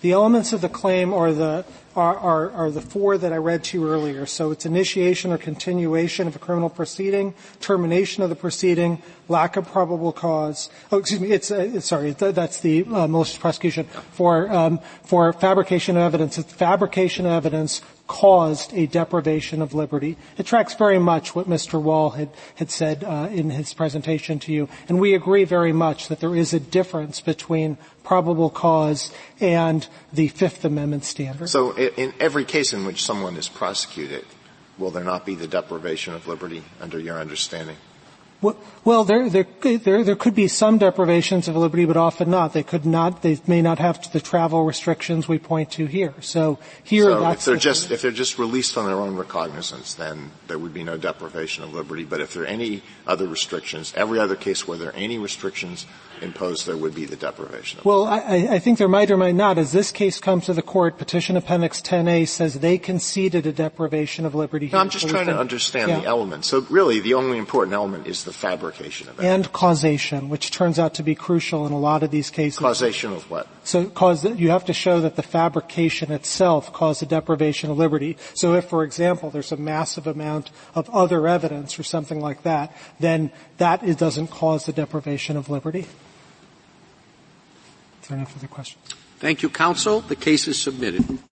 [0.00, 1.64] The elements of the claim are the
[1.96, 4.26] are, are, are, the four that I read to you earlier.
[4.26, 9.66] So it's initiation or continuation of a criminal proceeding, termination of the proceeding, lack of
[9.66, 10.70] probable cause.
[10.90, 11.32] Oh, excuse me.
[11.32, 12.10] It's, uh, sorry.
[12.12, 16.38] that's the uh, malicious prosecution for um, for fabrication of evidence.
[16.38, 20.16] It's fabrication of evidence caused a deprivation of liberty.
[20.36, 21.80] It tracks very much what Mr.
[21.80, 24.68] Wall had, had said uh, in his presentation to you.
[24.88, 30.28] And we agree very much that there is a difference between probable cause and the
[30.28, 31.48] Fifth Amendment standard.
[31.48, 34.24] So in every case in which someone is prosecuted,
[34.78, 37.76] will there not be the deprivation of liberty under your understanding?
[38.84, 42.52] Well, there, there, there, there could be some deprivations of liberty, but often not.
[42.52, 46.12] They could not, they may not have the travel restrictions we point to here.
[46.20, 49.16] So here, so that's if they're the just if they're just released on their own
[49.16, 52.04] recognizance, then there would be no deprivation of liberty.
[52.04, 55.86] But if there are any other restrictions, every other case where there are any restrictions
[56.20, 57.80] imposed, there would be the deprivation.
[57.84, 59.58] well, I, I, think there might or might not.
[59.58, 64.24] As this case comes to the court, Petition Appendix 10A says they conceded a deprivation
[64.24, 64.70] of liberty.
[64.72, 66.00] No, I'm just so trying to understand yeah.
[66.00, 66.48] the elements.
[66.48, 69.46] So really, the only important element is the fabrication of evidence.
[69.46, 72.58] And causation, which turns out to be crucial in a lot of these cases.
[72.58, 73.48] Causation of what?
[73.64, 78.16] So cause, you have to show that the fabrication itself caused a deprivation of liberty.
[78.34, 82.76] So if, for example, there's a massive amount of other evidence or something like that,
[83.00, 85.86] then that it doesn't cause the deprivation of liberty.
[88.04, 88.84] Is there further questions?
[89.18, 90.00] Thank you, counsel.
[90.00, 91.18] The case is submitted.